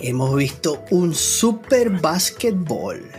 hemos 0.00 0.34
visto 0.36 0.84
un 0.90 1.14
super 1.14 1.90
básquetbol. 1.90 3.10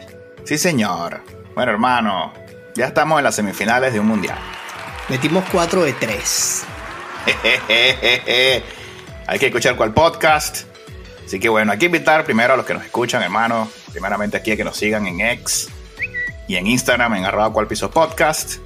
Sí, 0.43 0.57
señor. 0.57 1.21
Bueno, 1.55 1.71
hermano, 1.71 2.33
ya 2.75 2.85
estamos 2.87 3.17
en 3.17 3.23
las 3.23 3.35
semifinales 3.35 3.93
de 3.93 3.99
un 3.99 4.07
mundial. 4.07 4.37
Metimos 5.09 5.43
4 5.51 5.83
de 5.83 5.93
3. 5.93 6.63
hay 9.27 9.39
que 9.39 9.47
escuchar 9.47 9.75
cuál 9.75 9.93
podcast. 9.93 10.65
Así 11.25 11.39
que 11.39 11.49
bueno, 11.49 11.71
hay 11.71 11.77
que 11.77 11.87
invitar 11.87 12.23
primero 12.23 12.53
a 12.53 12.57
los 12.57 12.65
que 12.65 12.73
nos 12.73 12.85
escuchan, 12.85 13.21
hermano. 13.21 13.69
Primeramente 13.91 14.37
aquí 14.37 14.51
a 14.51 14.57
que 14.57 14.63
nos 14.63 14.77
sigan 14.77 15.07
en 15.07 15.21
X 15.21 15.69
y 16.47 16.55
en 16.55 16.67
Instagram 16.67 17.15
en 17.15 17.25
arroba 17.25 17.51
cual 17.51 17.67
piso 17.67 17.89
podcast. 17.91 18.57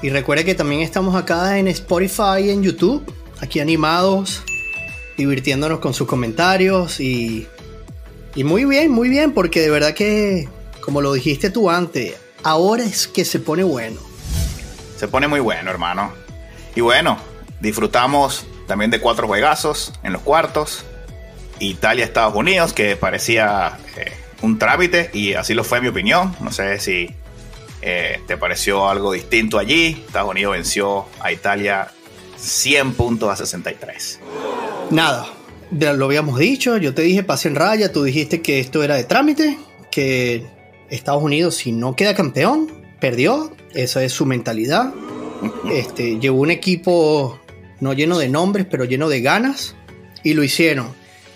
Y 0.00 0.10
recuerde 0.10 0.44
que 0.44 0.54
también 0.54 0.82
estamos 0.82 1.16
acá 1.16 1.58
en 1.58 1.68
Spotify 1.68 2.44
y 2.44 2.50
en 2.50 2.62
YouTube, 2.62 3.04
aquí 3.40 3.58
animados, 3.58 4.44
divirtiéndonos 5.16 5.80
con 5.80 5.92
sus 5.92 6.06
comentarios 6.06 7.00
y, 7.00 7.48
y 8.38 8.44
muy 8.44 8.64
bien, 8.64 8.92
muy 8.92 9.08
bien, 9.08 9.32
porque 9.32 9.60
de 9.60 9.68
verdad 9.68 9.94
que, 9.94 10.48
como 10.80 11.00
lo 11.00 11.12
dijiste 11.12 11.50
tú 11.50 11.70
antes, 11.70 12.14
ahora 12.44 12.84
es 12.84 13.08
que 13.08 13.24
se 13.24 13.40
pone 13.40 13.64
bueno. 13.64 13.98
Se 14.96 15.08
pone 15.08 15.26
muy 15.26 15.40
bueno, 15.40 15.68
hermano. 15.72 16.12
Y 16.76 16.80
bueno, 16.80 17.18
disfrutamos 17.58 18.46
también 18.68 18.92
de 18.92 19.00
cuatro 19.00 19.26
juegazos 19.26 19.92
en 20.04 20.12
los 20.12 20.22
cuartos. 20.22 20.84
Italia-Estados 21.58 22.36
Unidos, 22.36 22.72
que 22.72 22.94
parecía 22.94 23.76
eh, 23.96 24.12
un 24.42 24.56
trámite, 24.56 25.10
y 25.12 25.34
así 25.34 25.52
lo 25.52 25.64
fue 25.64 25.78
en 25.78 25.82
mi 25.82 25.90
opinión. 25.90 26.36
No 26.38 26.52
sé 26.52 26.78
si 26.78 27.10
eh, 27.82 28.20
te 28.28 28.36
pareció 28.36 28.88
algo 28.88 29.10
distinto 29.10 29.58
allí. 29.58 30.04
Estados 30.06 30.30
Unidos 30.30 30.52
venció 30.52 31.06
a 31.18 31.32
Italia 31.32 31.90
100 32.36 32.94
puntos 32.94 33.30
a 33.30 33.34
63. 33.34 34.20
Nada, 34.90 35.26
lo 35.70 36.04
habíamos 36.06 36.38
dicho, 36.38 36.76
yo 36.76 36.94
te 36.94 37.02
dije 37.02 37.22
pase 37.22 37.48
en 37.48 37.54
raya, 37.56 37.92
tú 37.92 38.02
dijiste 38.04 38.40
que 38.40 38.58
esto 38.60 38.82
era 38.82 38.94
de 38.96 39.04
trámite, 39.04 39.58
que 39.90 40.46
Estados 40.90 41.22
Unidos 41.22 41.56
si 41.56 41.72
no 41.72 41.94
queda 41.96 42.14
campeón, 42.14 42.70
perdió, 43.00 43.52
esa 43.74 44.02
es 44.04 44.12
su 44.12 44.26
mentalidad. 44.26 44.92
Este, 45.72 46.18
llevó 46.18 46.40
un 46.40 46.50
equipo 46.50 47.38
no 47.78 47.92
lleno 47.92 48.18
de 48.18 48.28
nombres, 48.28 48.66
pero 48.68 48.82
lleno 48.84 49.08
de 49.08 49.20
ganas, 49.20 49.76
y 50.24 50.34
lo 50.34 50.42
hicieron. 50.42 50.88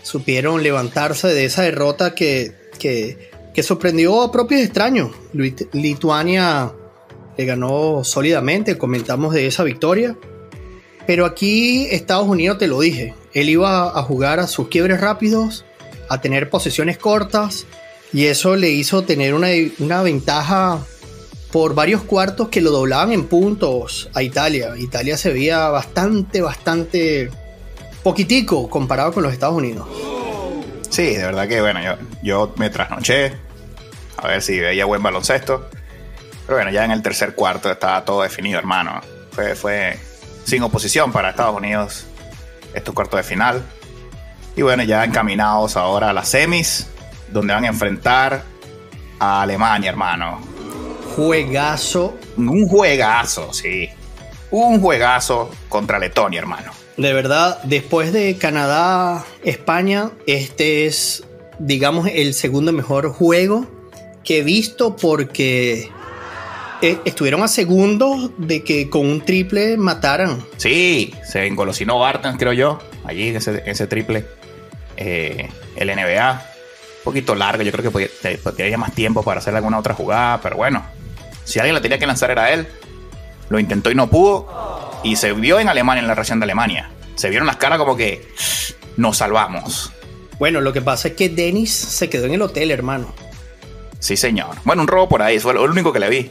Supieron 0.03 0.65
levantarse 0.65 1.29
de 1.29 1.45
esa 1.45 1.63
derrota 1.63 2.13
que, 2.17 2.53
que, 2.81 3.31
que 3.55 3.63
sorprendió 3.63 4.23
a 4.23 4.33
propios 4.33 4.61
extraños. 4.61 5.13
Lit- 5.33 5.69
Lituania 5.73 6.73
le 7.39 7.45
ganó 7.45 8.03
sólidamente, 8.03 8.77
comentamos 8.77 9.33
de 9.35 9.47
esa 9.47 9.63
victoria. 9.63 10.17
Pero 11.07 11.25
aquí 11.25 11.87
Estados 11.93 12.27
Unidos, 12.27 12.59
te 12.59 12.67
lo 12.67 12.81
dije, 12.81 13.15
él 13.35 13.49
iba 13.49 13.89
a 13.89 14.03
jugar 14.03 14.41
a 14.41 14.47
sus 14.47 14.69
quiebres 14.69 15.01
rápidos, 15.01 15.65
a 16.09 16.21
tener 16.21 16.51
posesiones 16.51 16.99
cortas, 16.99 17.67
y 18.13 18.27
eso 18.27 18.57
le 18.57 18.71
hizo 18.71 19.03
tener 19.05 19.35
una, 19.35 19.49
una 19.79 20.03
ventaja 20.03 20.85
por 21.51 21.75
varios 21.75 22.03
cuartos 22.03 22.49
que 22.49 22.61
lo 22.61 22.71
doblaban 22.71 23.13
en 23.13 23.27
puntos 23.27 24.11
a 24.15 24.23
Italia. 24.23 24.73
Italia 24.77 25.17
se 25.17 25.33
veía 25.33 25.69
bastante, 25.69 26.41
bastante 26.41 27.31
poquitico 28.03 28.69
comparado 28.69 29.13
con 29.13 29.23
los 29.23 29.33
Estados 29.33 29.57
Unidos. 29.57 29.87
Sí, 30.91 31.15
de 31.15 31.25
verdad 31.25 31.49
que 31.49 31.61
bueno, 31.61 31.83
yo, 31.83 31.97
yo 32.23 32.55
me 32.57 32.69
trasnoché 32.69 33.33
a 34.17 34.29
ver 34.29 34.43
si 34.43 34.61
veía 34.61 34.85
buen 34.85 35.03
baloncesto. 35.03 35.69
Pero 36.47 36.59
bueno, 36.59 36.71
ya 36.71 36.85
en 36.85 36.91
el 36.91 37.03
tercer 37.03 37.35
cuarto 37.35 37.71
estaba 37.71 38.05
todo 38.05 38.23
definido, 38.23 38.59
hermano. 38.59 39.01
Fue, 39.31 39.55
fue 39.55 39.99
sin 40.45 40.63
oposición 40.63 41.13
para 41.13 41.31
Estados 41.31 41.57
Unidos 41.57 42.07
estos 42.75 42.95
cuartos 42.95 43.19
de 43.19 43.25
final. 43.25 43.63
Y 44.57 44.63
bueno, 44.63 44.83
ya 44.83 45.05
encaminados 45.05 45.77
ahora 45.77 46.11
a 46.11 46.13
las 46.13 46.29
semis, 46.29 46.87
donde 47.31 47.55
van 47.55 47.65
a 47.65 47.69
enfrentar 47.69 48.43
a 49.19 49.43
Alemania, 49.43 49.91
hermano. 49.91 50.41
Juegazo, 51.17 52.17
Un 52.37 52.67
juegazo, 52.69 53.53
sí. 53.53 53.89
Un 54.51 54.81
juegazo 54.81 55.51
contra 55.69 55.99
Letonia, 55.99 56.41
hermano. 56.41 56.73
de 56.97 57.13
verdad, 57.13 57.59
después 57.65 58.13
de 58.13 58.37
Canadá, 58.37 59.25
España, 59.45 60.11
este 60.27 60.87
es, 60.87 61.25
digamos, 61.59 62.09
el 62.13 62.35
segundo 62.35 62.73
mejor 62.73 63.11
juego 63.13 63.67
que 64.25 64.39
he 64.39 64.43
visto 64.43 64.95
porque 64.97 65.91
eh, 66.83 66.99
estuvieron 67.05 67.43
a 67.43 67.49
segundos 67.49 68.31
de 68.37 68.63
que 68.63 68.91
con 68.91 69.07
un 69.07 69.21
triple 69.25 69.77
mataran. 69.77 70.45
Sí, 70.57 71.15
se 71.25 71.47
engolosinó 71.47 71.99
Barton, 71.99 72.37
creo 72.37 72.53
yo, 72.53 72.79
allí 73.05 73.29
en 73.29 73.37
ese, 73.37 73.63
ese 73.67 73.87
triple. 73.87 74.27
Eh, 74.97 75.49
el 75.77 75.89
NBA, 75.89 76.33
un 76.33 77.05
poquito 77.05 77.35
largo, 77.35 77.63
yo 77.63 77.73
creo 77.73 77.85
que 77.85 77.91
podía, 77.91 78.09
tenía 78.57 78.79
más 78.79 78.95
tiempo 78.95 79.23
para 79.23 79.39
hacer 79.41 79.55
alguna 79.55 79.79
otra 79.79 79.95
jugada, 79.95 80.41
pero 80.43 80.57
bueno, 80.57 80.85
si 81.45 81.59
alguien 81.59 81.75
la 81.75 81.81
tenía 81.81 81.99
que 81.99 82.07
lanzar 82.07 82.31
era 82.31 82.53
él. 82.53 82.67
Lo 83.49 83.59
intentó 83.59 83.91
y 83.91 83.95
no 83.95 84.09
pudo. 84.09 85.01
Y 85.05 85.17
se 85.17 85.33
vio 85.33 85.61
en 85.61 85.69
Alemania, 85.69 86.01
en 86.01 86.09
la 86.09 86.15
región 86.15 86.41
de 86.41 86.45
Alemania. 86.45 86.91
Se 87.17 87.29
vieron 87.29 87.47
las 87.47 87.57
caras 87.57 87.79
como 87.79 87.97
que 87.97 88.27
nos 88.97 89.19
salvamos. 89.19 89.93
Bueno, 90.39 90.61
lo 90.61 90.73
que 90.73 90.81
pasa 90.81 91.09
es 91.09 91.15
que 91.15 91.29
Dennis 91.29 91.73
se 91.73 92.09
quedó 92.09 92.27
en 92.27 92.35
el 92.35 92.43
hotel, 92.43 92.71
hermano. 92.71 93.15
Sí, 93.99 94.17
señor. 94.17 94.57
Bueno, 94.65 94.83
un 94.83 94.89
robo 94.89 95.09
por 95.09 95.23
ahí, 95.23 95.39
fue 95.39 95.55
lo 95.55 95.63
único 95.63 95.93
que 95.93 96.01
le 96.01 96.09
vi. 96.09 96.31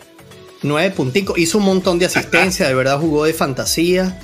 Nueve 0.63 0.91
punticos, 0.91 1.37
hizo 1.37 1.57
un 1.57 1.65
montón 1.65 1.97
de 1.97 2.05
asistencia, 2.05 2.67
de 2.67 2.73
verdad 2.75 2.99
jugó 2.99 3.25
de 3.25 3.33
fantasía, 3.33 4.19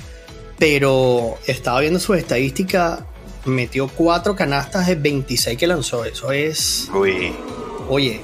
pero 0.58 1.36
estaba 1.46 1.80
viendo 1.80 1.98
sus 1.98 2.16
estadísticas, 2.16 3.00
metió 3.44 3.88
cuatro 3.88 4.36
canastas 4.36 4.86
de 4.86 4.94
26 4.94 5.58
que 5.58 5.66
lanzó, 5.66 6.04
eso 6.04 6.30
es, 6.30 6.88
Uy, 6.94 7.32
oye, 7.88 8.20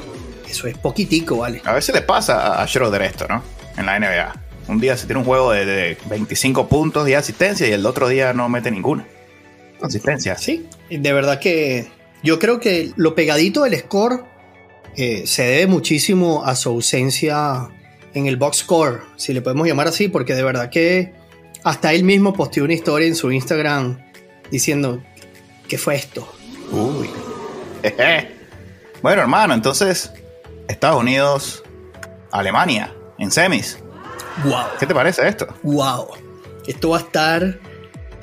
eso 0.49 0.69
es 0.69 0.79
poquitico, 0.79 1.39
¿vale? 1.39 1.61
a 1.65 1.73
veces 1.73 1.95
le 1.95 2.03
pasa 2.03 2.63
a 2.63 2.67
Schroeder 2.69 3.03
esto, 3.03 3.27
¿no? 3.29 3.43
En 3.77 3.87
la 3.87 3.99
NBA. 3.99 4.43
Un 4.69 4.81
día 4.81 4.97
se 4.97 5.07
tiene 5.07 5.19
un 5.19 5.27
juego 5.27 5.51
de, 5.51 5.67
de 5.67 5.99
25 6.09 6.69
puntos 6.69 7.05
de 7.05 7.17
asistencia 7.17 7.67
y 7.69 7.73
el 7.73 7.85
otro 7.85 8.09
día 8.09 8.33
no 8.33 8.49
mete 8.49 8.71
ninguna. 8.71 9.07
Asistencia. 9.83 10.39
Sí, 10.39 10.67
de 10.89 11.13
verdad 11.13 11.41
que 11.41 11.91
yo 12.23 12.39
creo 12.39 12.61
que 12.61 12.93
lo 12.97 13.15
pegadito 13.15 13.65
del 13.65 13.79
score 13.79 14.25
eh, 14.97 15.25
se 15.27 15.43
debe 15.43 15.67
muchísimo 15.67 16.45
a 16.47 16.55
su 16.55 16.71
ausencia 16.71 17.69
en 18.15 18.27
el 18.27 18.37
box 18.37 18.59
score, 18.59 19.03
si 19.17 19.33
le 19.33 19.43
podemos 19.43 19.67
llamar 19.67 19.89
así, 19.89 20.09
porque 20.09 20.35
de 20.35 20.43
verdad 20.43 20.71
que 20.71 21.13
hasta 21.65 21.93
él 21.93 22.05
mismo 22.05 22.33
posteó 22.33 22.65
una 22.65 22.75
historia 22.75 23.09
en 23.09 23.17
su 23.17 23.31
Instagram 23.33 23.99
diciendo, 24.51 25.03
¿qué 25.69 25.77
fue 25.77 25.97
esto? 25.97 26.27
Uy. 26.71 27.11
Jeje. 27.83 28.31
Bueno, 29.03 29.21
hermano, 29.21 29.53
entonces 29.53 30.11
Estados 30.67 31.03
Unidos, 31.03 31.63
Alemania, 32.33 32.95
en 33.19 33.31
semis. 33.31 33.79
¡Wow! 34.45 34.65
¿Qué 34.81 34.87
te 34.87 34.95
parece 34.95 35.29
esto? 35.29 35.47
¡Wow! 35.63 36.09
Esto 36.67 36.89
va 36.89 36.97
a 36.97 37.01
estar 37.01 37.61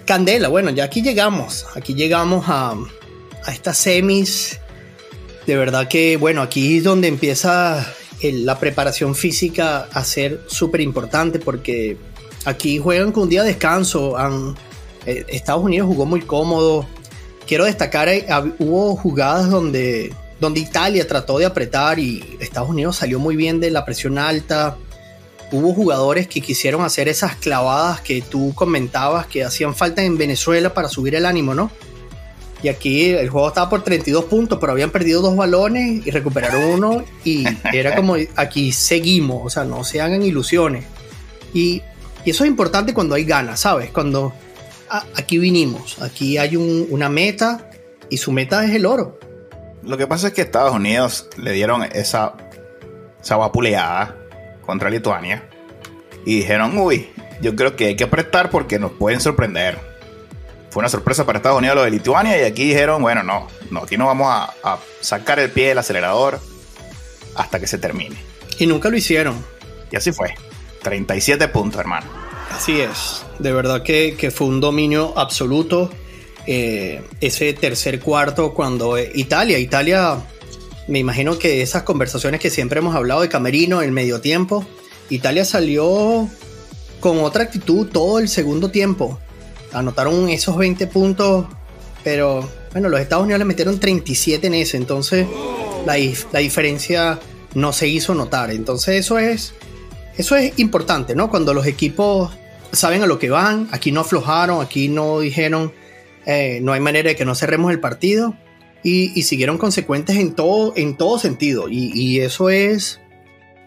candela. 0.06 0.48
Bueno, 0.48 0.72
ya 0.72 0.86
aquí 0.86 1.04
llegamos. 1.04 1.68
Aquí 1.76 1.94
llegamos 1.94 2.46
a, 2.48 2.72
a 3.46 3.52
estas 3.52 3.78
semis. 3.78 4.60
De 5.46 5.56
verdad 5.56 5.88
que, 5.88 6.18
bueno, 6.18 6.42
aquí 6.42 6.78
es 6.78 6.84
donde 6.84 7.08
empieza 7.10 7.86
el- 8.22 8.46
la 8.46 8.60
preparación 8.60 9.16
física 9.16 9.88
a 9.92 10.04
ser 10.04 10.42
súper 10.48 10.82
importante 10.82 11.40
porque 11.40 11.98
aquí 12.46 12.78
juegan 12.80 13.12
con 13.12 13.24
un 13.24 13.30
día 13.30 13.42
de 13.44 13.50
descanso. 13.50 14.18
Han- 14.18 14.56
eh, 15.06 15.26
Estados 15.30 15.64
Unidos 15.64 15.88
jugó 15.88 16.06
muy 16.06 16.22
cómodo. 16.22 16.86
Quiero 17.48 17.66
destacar, 17.66 18.08
eh, 18.10 18.26
hubo 18.60 18.96
jugadas 18.96 19.50
donde, 19.50 20.14
donde 20.40 20.60
Italia 20.60 21.08
trató 21.08 21.38
de 21.38 21.46
apretar 21.46 22.00
y 22.00 22.38
Estados 22.40 22.70
Unidos 22.70 22.96
salió 22.98 23.20
muy 23.20 23.36
bien 23.36 23.60
de 23.60 23.72
la 23.72 23.84
presión 23.86 24.18
alta 24.18 24.78
hubo 25.54 25.74
jugadores 25.74 26.28
que 26.30 26.40
quisieron 26.40 26.82
hacer 26.82 27.10
esas 27.10 27.36
clavadas 27.36 28.00
que 28.00 28.22
tú 28.22 28.54
comentabas 28.56 29.26
que 29.28 29.44
hacían 29.44 29.76
falta 29.76 30.02
en 30.02 30.18
Venezuela 30.18 30.74
para 30.74 30.88
subir 30.88 31.14
el 31.14 31.26
ánimo, 31.26 31.54
¿no? 31.54 31.70
Y 32.64 32.68
aquí 32.70 33.06
el 33.10 33.30
juego 33.30 33.48
estaba 33.48 33.70
por 33.70 33.84
32 33.84 34.26
puntos, 34.26 34.60
pero 34.60 34.72
habían 34.74 34.92
perdido 34.92 35.22
dos 35.22 35.36
balones 35.36 36.06
y 36.06 36.12
recuperaron 36.12 36.64
uno 36.64 37.04
y 37.24 37.44
era 37.74 37.96
como 37.96 38.16
aquí 38.36 38.72
seguimos, 38.72 39.42
o 39.44 39.50
sea, 39.50 39.64
no 39.64 39.84
se 39.84 40.00
hagan 40.02 40.22
ilusiones. 40.22 40.86
Y, 41.54 41.82
eso 42.24 42.44
es 42.44 42.50
importante 42.52 42.94
cuando 42.94 43.16
hay 43.16 43.24
ganas, 43.26 43.62
¿sabes? 43.62 43.90
Cuando 43.90 44.32
a- 44.90 45.06
aquí 45.16 45.40
vinimos, 45.40 46.00
aquí 46.04 46.38
hay 46.38 46.56
un- 46.56 46.86
una 46.92 47.10
meta 47.10 47.68
y 48.12 48.18
su 48.18 48.32
meta 48.32 48.64
es 48.64 48.72
el 48.76 48.86
oro. 48.86 49.18
lo 49.84 49.98
que 49.98 50.06
pasa 50.06 50.28
es 50.28 50.34
que 50.34 50.42
Estados 50.44 50.76
Unidos 50.76 51.28
le 51.38 51.54
dieron 51.54 51.82
esa, 51.82 52.36
esa 53.20 53.38
vapuleada 53.38 54.16
contra 54.64 54.92
Lituania 54.92 55.50
y 56.24 56.36
dijeron, 56.36 56.78
uy, 56.78 57.10
yo 57.42 57.56
creo 57.56 57.76
que 57.76 57.88
hay 57.88 57.96
que 57.96 58.04
apretar 58.04 58.52
porque 58.52 58.78
nos 58.78 58.92
pueden 58.92 59.20
sorprender. 59.20 59.80
Fue 60.72 60.80
una 60.80 60.90
sorpresa 60.90 61.26
para 61.26 61.38
Estados 61.38 61.60
Unidos 61.60 61.76
lo 61.76 61.84
de 61.84 61.92
Lituania 61.92 62.42
y 62.42 62.46
aquí 62.46 62.64
dijeron, 62.70 63.02
bueno, 63.02 63.22
no, 63.24 63.48
no 63.70 63.82
aquí 63.82 63.98
no 63.98 64.08
vamos 64.08 64.28
a, 64.30 64.54
a 64.64 64.80
sacar 65.02 65.40
el 65.40 65.52
pie 65.52 65.68
del 65.70 65.78
acelerador 65.78 66.40
hasta 67.36 67.60
que 67.60 67.68
se 67.68 67.78
termine. 67.78 68.16
Y 68.58 68.66
nunca 68.68 68.90
lo 68.90 68.98
hicieron. 68.98 69.44
Y 69.92 69.96
así 69.98 70.12
fue. 70.12 70.34
37 70.82 71.48
puntos, 71.50 71.80
hermano. 71.80 72.08
Así 72.56 72.82
es. 72.82 73.24
De 73.40 73.52
verdad 73.52 73.84
que, 73.84 74.16
que 74.18 74.32
fue 74.32 74.48
un 74.48 74.60
dominio 74.60 75.14
absoluto. 75.18 75.90
eh, 76.48 77.04
ese 77.22 77.54
tercer 77.54 78.00
cuarto 78.00 78.54
cuando 78.54 78.98
eh, 78.98 79.12
Italia, 79.14 79.60
Italia, 79.60 80.18
me 80.88 81.00
imagino 81.00 81.38
que 81.38 81.62
esas 81.62 81.84
conversaciones 81.84 82.40
que 82.40 82.50
siempre 82.50 82.80
hemos 82.80 82.96
hablado 82.96 83.22
de 83.22 83.30
Camerino, 83.30 83.82
el 83.82 83.92
medio 83.92 84.22
tiempo, 84.22 84.66
Italia 85.10 85.46
salió 85.46 86.28
con 87.00 87.20
otra 87.20 87.44
actitud 87.44 87.88
todo 87.92 88.20
el 88.20 88.28
segundo 88.28 88.72
tiempo. 88.72 89.20
Anotaron 89.74 90.30
esos 90.30 90.58
20 90.58 90.88
puntos, 90.88 91.46
pero 92.04 92.48
bueno, 92.72 92.90
los 92.90 93.00
Estados 93.00 93.24
Unidos 93.24 93.40
le 93.40 93.46
metieron 93.46 93.80
37 93.80 94.48
en 94.48 94.54
ese, 94.54 94.78
entonces 94.78 95.28
la, 95.86 95.98
la 96.32 96.40
diferencia 96.40 97.20
no 97.54 97.74
se 97.74 97.88
hizo 97.88 98.16
notar. 98.16 98.52
Entonces 98.52 99.00
eso 99.00 99.20
es, 99.20 99.54
eso 100.18 100.36
es 100.36 100.58
importante, 100.60 101.16
¿no? 101.16 101.30
Cuando 101.30 101.54
los 101.54 101.66
equipos 101.66 102.32
saben 102.72 103.04
a 103.04 103.08
lo 103.08 103.20
que 103.20 103.30
van, 103.30 103.68
aquí 103.72 103.92
no 103.92 104.02
aflojaron, 104.02 104.62
aquí 104.62 104.88
no 104.88 105.20
dijeron, 105.20 105.74
eh, 106.26 106.60
no 106.62 106.74
hay 106.74 106.80
manera 106.80 107.10
de 107.10 107.16
que 107.16 107.26
no 107.26 107.36
cerremos 107.36 107.72
el 107.72 107.80
partido 107.80 108.36
y, 108.84 109.18
y 109.18 109.24
siguieron 109.24 109.58
consecuentes 109.58 110.18
en 110.18 110.34
todo, 110.34 110.74
en 110.76 110.96
todo 110.96 111.20
sentido. 111.20 111.70
Y, 111.70 111.92
y 111.94 112.20
eso 112.20 112.50
es, 112.50 113.00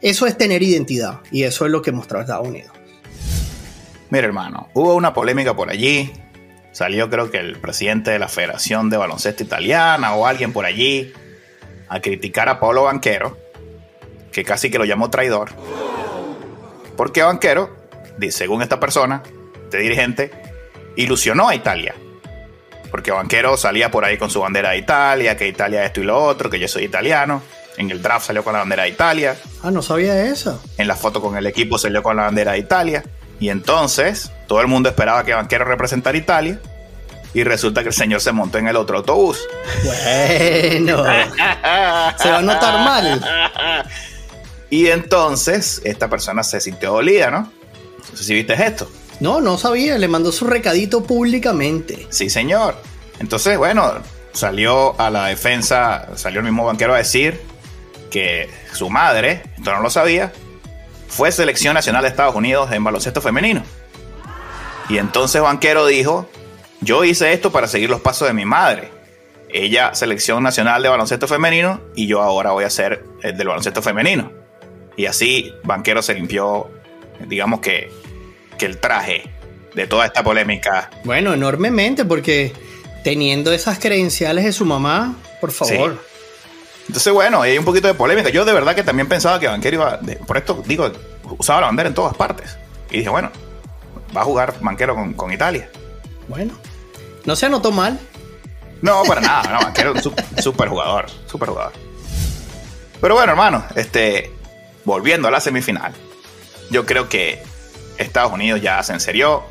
eso 0.00 0.26
es 0.26 0.36
tener 0.36 0.62
identidad 0.62 1.20
y 1.30 1.42
eso 1.42 1.66
es 1.66 1.72
lo 1.72 1.82
que 1.82 1.92
mostró 1.92 2.20
Estados 2.20 2.48
Unidos. 2.48 2.72
Mira, 4.14 4.28
hermano, 4.28 4.68
hubo 4.74 4.94
una 4.94 5.12
polémica 5.12 5.56
por 5.56 5.70
allí. 5.70 6.12
Salió, 6.70 7.10
creo 7.10 7.32
que 7.32 7.38
el 7.38 7.58
presidente 7.58 8.12
de 8.12 8.20
la 8.20 8.28
Federación 8.28 8.88
de 8.88 8.96
Baloncesto 8.96 9.42
Italiana 9.42 10.14
o 10.14 10.24
alguien 10.24 10.52
por 10.52 10.66
allí 10.66 11.12
a 11.88 11.98
criticar 12.00 12.48
a 12.48 12.60
Paolo 12.60 12.84
Banquero, 12.84 13.36
que 14.30 14.44
casi 14.44 14.70
que 14.70 14.78
lo 14.78 14.84
llamó 14.84 15.10
traidor. 15.10 15.50
Porque 16.96 17.24
Banquero, 17.24 17.74
según 18.30 18.62
esta 18.62 18.78
persona, 18.78 19.20
este 19.64 19.78
dirigente, 19.78 20.30
ilusionó 20.94 21.48
a 21.48 21.56
Italia. 21.56 21.96
Porque 22.92 23.10
Banquero 23.10 23.56
salía 23.56 23.90
por 23.90 24.04
ahí 24.04 24.16
con 24.16 24.30
su 24.30 24.38
bandera 24.38 24.70
de 24.70 24.78
Italia, 24.78 25.36
que 25.36 25.48
Italia 25.48 25.84
esto 25.84 26.00
y 26.00 26.04
lo 26.04 26.22
otro, 26.22 26.48
que 26.48 26.60
yo 26.60 26.68
soy 26.68 26.84
italiano. 26.84 27.42
En 27.78 27.90
el 27.90 28.00
draft 28.00 28.28
salió 28.28 28.44
con 28.44 28.52
la 28.52 28.60
bandera 28.60 28.84
de 28.84 28.90
Italia. 28.90 29.34
Ah, 29.64 29.72
no 29.72 29.82
sabía 29.82 30.26
eso. 30.26 30.62
En 30.78 30.86
la 30.86 30.94
foto 30.94 31.20
con 31.20 31.36
el 31.36 31.48
equipo 31.48 31.78
salió 31.78 32.00
con 32.00 32.14
la 32.14 32.22
bandera 32.22 32.52
de 32.52 32.58
Italia. 32.58 33.02
Y 33.40 33.48
entonces 33.48 34.30
todo 34.46 34.60
el 34.60 34.68
mundo 34.68 34.88
esperaba 34.88 35.24
que 35.24 35.34
Banquero 35.34 35.64
representara 35.64 36.16
a 36.16 36.20
Italia. 36.20 36.60
Y 37.32 37.42
resulta 37.42 37.82
que 37.82 37.88
el 37.88 37.94
señor 37.94 38.20
se 38.20 38.30
montó 38.30 38.58
en 38.58 38.68
el 38.68 38.76
otro 38.76 38.98
autobús. 38.98 39.40
Bueno, 39.84 41.04
se 42.18 42.30
va 42.30 42.38
a 42.38 42.42
notar 42.42 42.84
mal. 42.84 43.20
Y 44.70 44.86
entonces 44.86 45.80
esta 45.84 46.08
persona 46.08 46.44
se 46.44 46.60
sintió 46.60 46.92
dolida, 46.92 47.32
¿no? 47.32 47.40
No 47.40 48.16
sé 48.16 48.22
si 48.22 48.34
viste 48.34 48.54
esto. 48.54 48.88
No, 49.20 49.40
no 49.40 49.58
sabía, 49.58 49.98
le 49.98 50.06
mandó 50.06 50.30
su 50.30 50.46
recadito 50.46 51.02
públicamente. 51.02 52.06
Sí, 52.10 52.30
señor. 52.30 52.76
Entonces, 53.18 53.58
bueno, 53.58 53.94
salió 54.32 55.00
a 55.00 55.10
la 55.10 55.26
defensa, 55.26 56.08
salió 56.16 56.40
el 56.40 56.44
mismo 56.44 56.64
banquero 56.64 56.94
a 56.94 56.98
decir 56.98 57.40
que 58.10 58.48
su 58.72 58.90
madre, 58.90 59.42
esto 59.56 59.72
no 59.72 59.80
lo 59.80 59.90
sabía, 59.90 60.32
fue 61.14 61.30
selección 61.30 61.74
nacional 61.74 62.02
de 62.02 62.08
Estados 62.08 62.34
Unidos 62.34 62.72
en 62.72 62.82
baloncesto 62.82 63.20
femenino. 63.20 63.62
Y 64.88 64.98
entonces 64.98 65.40
Banquero 65.40 65.86
dijo, 65.86 66.28
yo 66.80 67.04
hice 67.04 67.32
esto 67.32 67.52
para 67.52 67.68
seguir 67.68 67.88
los 67.88 68.00
pasos 68.00 68.26
de 68.26 68.34
mi 68.34 68.44
madre. 68.44 68.90
Ella 69.48 69.94
selección 69.94 70.42
nacional 70.42 70.82
de 70.82 70.88
baloncesto 70.88 71.28
femenino 71.28 71.80
y 71.94 72.08
yo 72.08 72.20
ahora 72.20 72.50
voy 72.50 72.64
a 72.64 72.70
ser 72.70 73.04
el 73.22 73.36
del 73.36 73.46
baloncesto 73.46 73.80
femenino. 73.80 74.32
Y 74.96 75.06
así 75.06 75.54
Banquero 75.62 76.02
se 76.02 76.14
limpió, 76.14 76.68
digamos 77.28 77.60
que, 77.60 77.92
que 78.58 78.66
el 78.66 78.78
traje 78.78 79.30
de 79.72 79.86
toda 79.86 80.06
esta 80.06 80.24
polémica 80.24 80.90
Bueno, 81.04 81.32
enormemente, 81.32 82.04
porque 82.04 82.52
teniendo 83.04 83.52
esas 83.52 83.78
credenciales 83.78 84.44
de 84.44 84.52
su 84.52 84.64
mamá, 84.64 85.14
por 85.40 85.52
favor. 85.52 85.96
Entonces, 86.86 87.12
bueno, 87.12 87.42
hay 87.42 87.56
un 87.58 87.64
poquito 87.64 87.88
de 87.88 87.94
polémica. 87.94 88.28
Yo 88.28 88.44
de 88.44 88.52
verdad 88.52 88.74
que 88.74 88.82
también 88.82 89.08
pensaba 89.08 89.40
que 89.40 89.46
Banquero 89.48 89.76
iba. 89.76 89.96
de- 89.98 90.16
por 90.16 90.36
esto 90.36 90.62
digo, 90.66 90.90
usaba 91.38 91.60
la 91.62 91.66
bandera 91.68 91.88
en 91.88 91.94
todas 91.94 92.14
partes. 92.14 92.56
Y 92.90 92.98
dije, 92.98 93.08
bueno, 93.08 93.30
va 94.16 94.20
a 94.20 94.24
jugar 94.24 94.54
Banquero 94.60 94.94
con, 94.94 95.14
con 95.14 95.32
Italia. 95.32 95.68
Bueno, 96.28 96.54
no 97.24 97.36
se 97.36 97.46
anotó 97.46 97.72
mal. 97.72 97.98
No, 98.82 99.02
para 99.04 99.20
nada, 99.22 99.50
no, 99.50 99.58
Banquero 99.64 99.94
es 99.94 100.04
un 100.06 100.14
su- 100.36 100.42
super 100.42 100.68
jugador, 100.68 101.06
super 101.26 101.48
jugador. 101.48 101.72
Pero 103.00 103.14
bueno, 103.14 103.32
hermano, 103.32 103.64
este, 103.76 104.30
volviendo 104.84 105.28
a 105.28 105.30
la 105.30 105.40
semifinal, 105.40 105.92
yo 106.70 106.84
creo 106.86 107.08
que 107.08 107.42
Estados 107.98 108.32
Unidos 108.32 108.60
ya 108.60 108.82
se 108.82 108.92
enserió. 108.92 109.42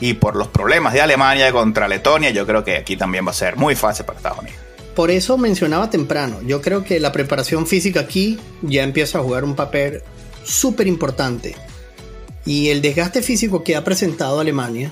Y 0.00 0.14
por 0.14 0.36
los 0.36 0.46
problemas 0.48 0.92
de 0.92 1.00
Alemania 1.00 1.50
contra 1.50 1.88
Letonia, 1.88 2.30
yo 2.30 2.46
creo 2.46 2.62
que 2.62 2.76
aquí 2.76 2.96
también 2.96 3.26
va 3.26 3.32
a 3.32 3.34
ser 3.34 3.56
muy 3.56 3.74
fácil 3.74 4.04
para 4.06 4.18
Estados 4.18 4.38
Unidos. 4.38 4.60
Por 4.98 5.12
eso 5.12 5.38
mencionaba 5.38 5.90
temprano, 5.90 6.40
yo 6.44 6.60
creo 6.60 6.82
que 6.82 6.98
la 6.98 7.12
preparación 7.12 7.68
física 7.68 8.00
aquí 8.00 8.36
ya 8.62 8.82
empieza 8.82 9.20
a 9.20 9.22
jugar 9.22 9.44
un 9.44 9.54
papel 9.54 10.02
súper 10.42 10.88
importante. 10.88 11.54
Y 12.44 12.70
el 12.70 12.82
desgaste 12.82 13.22
físico 13.22 13.62
que 13.62 13.76
ha 13.76 13.84
presentado 13.84 14.40
Alemania 14.40 14.90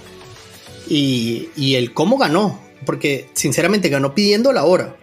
y, 0.89 1.49
y 1.57 1.75
el 1.75 1.93
cómo 1.93 2.19
ganó, 2.19 2.57
porque 2.85 3.29
sinceramente 3.33 3.89
ganó 3.89 4.15
pidiendo 4.15 4.53
la 4.53 4.65
hora. 4.65 4.95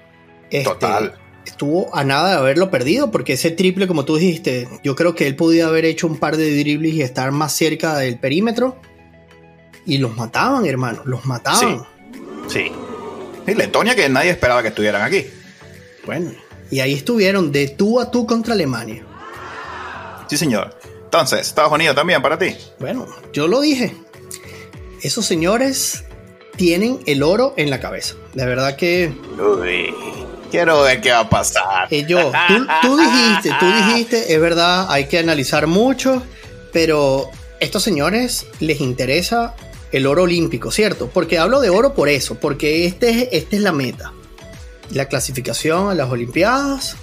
Este, 0.49 0.69
Total. 0.69 1.15
Estuvo 1.45 1.93
a 1.93 2.05
nada 2.05 2.29
de 2.29 2.37
haberlo 2.37 2.71
perdido, 2.71 3.11
porque 3.11 3.33
ese 3.33 3.51
triple, 3.51 3.87
como 3.87 4.05
tú 4.05 4.15
dijiste, 4.15 4.69
yo 4.85 4.95
creo 4.95 5.15
que 5.15 5.27
él 5.27 5.35
podía 5.35 5.67
haber 5.67 5.83
hecho 5.83 6.07
un 6.07 6.15
par 6.15 6.37
de 6.37 6.57
dribles 6.57 6.93
y 6.93 7.01
estar 7.01 7.29
más 7.33 7.51
cerca 7.51 7.97
del 7.97 8.19
perímetro. 8.19 8.79
Y 9.85 9.97
los 9.97 10.15
mataban, 10.15 10.65
hermano, 10.65 11.01
los 11.03 11.25
mataban. 11.25 11.85
Sí. 12.47 12.71
Y 13.47 13.53
Letonia 13.55 13.95
que 13.95 14.07
nadie 14.09 14.29
esperaba 14.31 14.61
que 14.61 14.69
estuvieran 14.69 15.01
aquí. 15.01 15.27
Bueno, 16.05 16.31
y 16.71 16.79
ahí 16.79 16.93
estuvieron 16.93 17.51
de 17.51 17.67
tú 17.67 17.99
a 17.99 18.09
tú 18.09 18.25
contra 18.25 18.53
Alemania. 18.53 19.03
Sí, 20.27 20.37
señor. 20.37 20.75
Entonces, 21.03 21.41
Estados 21.41 21.71
Unidos 21.71 21.95
también 21.95 22.21
para 22.21 22.37
ti. 22.39 22.55
Bueno, 22.79 23.05
yo 23.31 23.47
lo 23.47 23.61
dije. 23.61 23.95
Esos 25.03 25.25
señores 25.25 26.03
tienen 26.55 26.99
el 27.05 27.21
oro 27.23 27.53
en 27.57 27.69
la 27.69 27.79
cabeza. 27.79 28.15
De 28.33 28.45
verdad 28.45 28.75
que 28.75 29.13
Uy, 29.37 29.93
quiero 30.49 30.81
ver 30.81 31.01
qué 31.01 31.11
va 31.11 31.19
a 31.19 31.29
pasar. 31.29 31.87
ellos, 31.91 32.31
tú, 32.47 32.65
tú 32.81 32.97
dijiste, 32.97 33.51
tú 33.59 33.65
dijiste, 33.67 34.33
es 34.33 34.41
verdad, 34.41 34.87
hay 34.89 35.05
que 35.05 35.19
analizar 35.19 35.67
mucho, 35.67 36.23
pero 36.71 37.29
estos 37.59 37.83
señores 37.83 38.47
les 38.59 38.81
interesa 38.81 39.53
el 39.93 40.05
oro 40.07 40.23
olímpico, 40.23 40.69
¿cierto? 40.71 41.09
Porque 41.13 41.37
hablo 41.37 41.61
de 41.61 41.69
oro 41.69 41.93
por 41.93 42.09
eso, 42.09 42.35
porque 42.35 42.85
este, 42.85 43.09
es- 43.11 43.29
esta 43.31 43.55
es 43.55 43.61
la 43.61 43.71
meta. 43.71 44.11
La 44.91 45.07
clasificación 45.07 45.89
a 45.89 45.93
las 45.95 46.09
Olimpiadas 46.11 46.97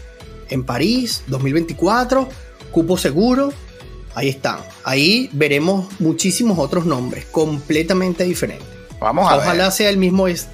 en 0.51 0.65
París 0.65 1.23
2024, 1.29 2.29
cupo 2.71 2.99
seguro, 2.99 3.53
ahí 4.15 4.29
están. 4.29 4.59
Ahí 4.85 5.31
veremos 5.33 5.89
muchísimos 5.99 6.59
otros 6.59 6.85
nombres 6.85 7.25
completamente 7.31 8.25
diferentes. 8.25 8.67
Vamos 9.01 9.31
a 9.31 9.37
Ojalá 9.37 9.65
ver. 9.65 9.73
sea 9.73 9.89
el 9.89 9.97
mismo 9.97 10.29
es- 10.29 10.49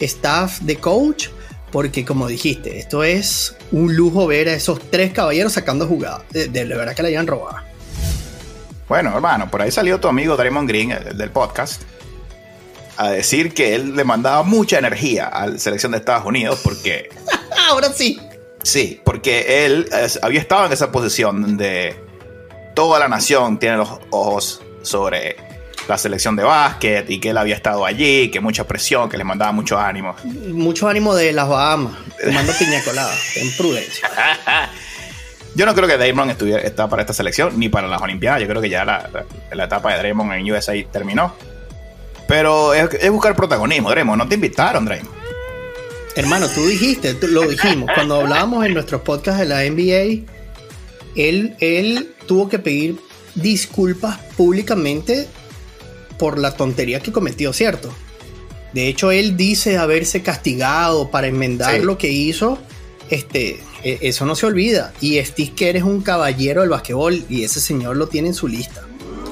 staff 0.00 0.60
de 0.60 0.76
coach, 0.76 1.26
porque 1.70 2.04
como 2.04 2.26
dijiste, 2.26 2.78
esto 2.78 3.04
es 3.04 3.54
un 3.70 3.94
lujo 3.94 4.26
ver 4.26 4.48
a 4.48 4.54
esos 4.54 4.80
tres 4.90 5.12
caballeros 5.12 5.52
sacando 5.52 5.86
jugadas. 5.86 6.22
De, 6.30 6.48
de 6.48 6.64
la 6.64 6.76
verdad 6.76 6.94
que 6.96 7.02
la 7.02 7.08
hayan 7.08 7.26
robado. 7.26 7.58
Bueno, 8.90 9.14
hermano, 9.14 9.48
por 9.48 9.62
ahí 9.62 9.70
salió 9.70 10.00
tu 10.00 10.08
amigo 10.08 10.36
Draymond 10.36 10.68
Green, 10.68 10.90
el 10.90 11.16
del 11.16 11.30
podcast, 11.30 11.82
a 12.96 13.10
decir 13.10 13.54
que 13.54 13.76
él 13.76 13.94
le 13.94 14.02
mandaba 14.02 14.42
mucha 14.42 14.80
energía 14.80 15.28
a 15.28 15.46
la 15.46 15.58
selección 15.58 15.92
de 15.92 15.98
Estados 15.98 16.26
Unidos 16.26 16.60
porque, 16.64 17.08
Ahora 17.68 17.92
sí. 17.92 18.20
sí, 18.64 19.00
porque 19.04 19.64
él 19.64 19.88
eh, 19.92 20.08
había 20.22 20.40
estado 20.40 20.66
en 20.66 20.72
esa 20.72 20.90
posición 20.90 21.40
donde 21.40 22.02
toda 22.74 22.98
la 22.98 23.06
nación 23.06 23.60
tiene 23.60 23.76
los 23.76 23.90
ojos 24.10 24.60
sobre 24.82 25.36
la 25.86 25.96
selección 25.96 26.34
de 26.34 26.42
básquet 26.42 27.08
y 27.08 27.20
que 27.20 27.30
él 27.30 27.38
había 27.38 27.54
estado 27.54 27.86
allí, 27.86 28.28
que 28.28 28.40
mucha 28.40 28.66
presión, 28.66 29.08
que 29.08 29.16
le 29.16 29.22
mandaba 29.22 29.52
mucho 29.52 29.78
ánimo. 29.78 30.16
Mucho 30.24 30.88
ánimo 30.88 31.14
de 31.14 31.32
las 31.32 31.48
Bahamas. 31.48 31.92
Tomando 32.20 32.52
piña 32.58 32.82
colada. 32.82 33.14
Ten 33.34 33.56
prudencia. 33.56 34.10
Yo 35.60 35.66
no 35.66 35.74
creo 35.74 35.86
que 35.86 35.98
Draymond 35.98 36.30
estuviera, 36.30 36.62
está 36.62 36.88
para 36.88 37.02
esta 37.02 37.12
selección 37.12 37.58
ni 37.58 37.68
para 37.68 37.86
las 37.86 38.00
Olimpiadas. 38.00 38.40
Yo 38.40 38.48
creo 38.48 38.62
que 38.62 38.70
ya 38.70 38.82
la, 38.86 39.10
la- 39.12 39.26
la 39.54 39.64
etapa 39.64 39.92
de 39.92 39.98
Draymond 39.98 40.32
en 40.32 40.50
USA 40.50 40.72
terminó. 40.90 41.34
Pero 42.26 42.72
es, 42.72 42.88
es 42.98 43.10
buscar 43.10 43.36
protagonismo, 43.36 43.90
Draymond. 43.90 44.22
No 44.22 44.26
te 44.26 44.36
invitaron, 44.36 44.86
Draymond. 44.86 45.14
Hermano, 46.16 46.48
tú 46.48 46.66
dijiste, 46.66 47.14
lo 47.28 47.42
dijimos, 47.42 47.90
cuando 47.94 48.14
hablábamos 48.22 48.64
en 48.64 48.72
nuestros 48.72 49.02
podcasts 49.02 49.38
de 49.40 49.46
la 49.46 49.60
NBA, 49.68 50.24
él, 51.16 51.54
él 51.60 52.14
tuvo 52.26 52.48
que 52.48 52.58
pedir 52.58 52.96
disculpas 53.34 54.16
públicamente 54.38 55.28
por 56.18 56.38
la 56.38 56.52
tontería 56.54 57.00
que 57.00 57.12
cometió, 57.12 57.52
¿cierto? 57.52 57.94
De 58.72 58.88
hecho, 58.88 59.10
él 59.10 59.36
dice 59.36 59.76
haberse 59.76 60.22
castigado 60.22 61.10
para 61.10 61.26
enmendar 61.26 61.74
lo 61.84 61.98
que 61.98 62.08
hizo. 62.08 62.58
Este, 63.10 63.60
e, 63.82 63.98
eso 64.02 64.24
no 64.24 64.34
se 64.34 64.46
olvida. 64.46 64.92
Y 65.00 65.22
Steve 65.24 65.52
Kerr 65.54 65.76
es 65.76 65.82
un 65.82 66.00
caballero 66.00 66.60
del 66.60 66.70
basquetbol 66.70 67.24
y 67.28 67.44
ese 67.44 67.60
señor 67.60 67.96
lo 67.96 68.08
tiene 68.08 68.28
en 68.28 68.34
su 68.34 68.48
lista. 68.48 68.82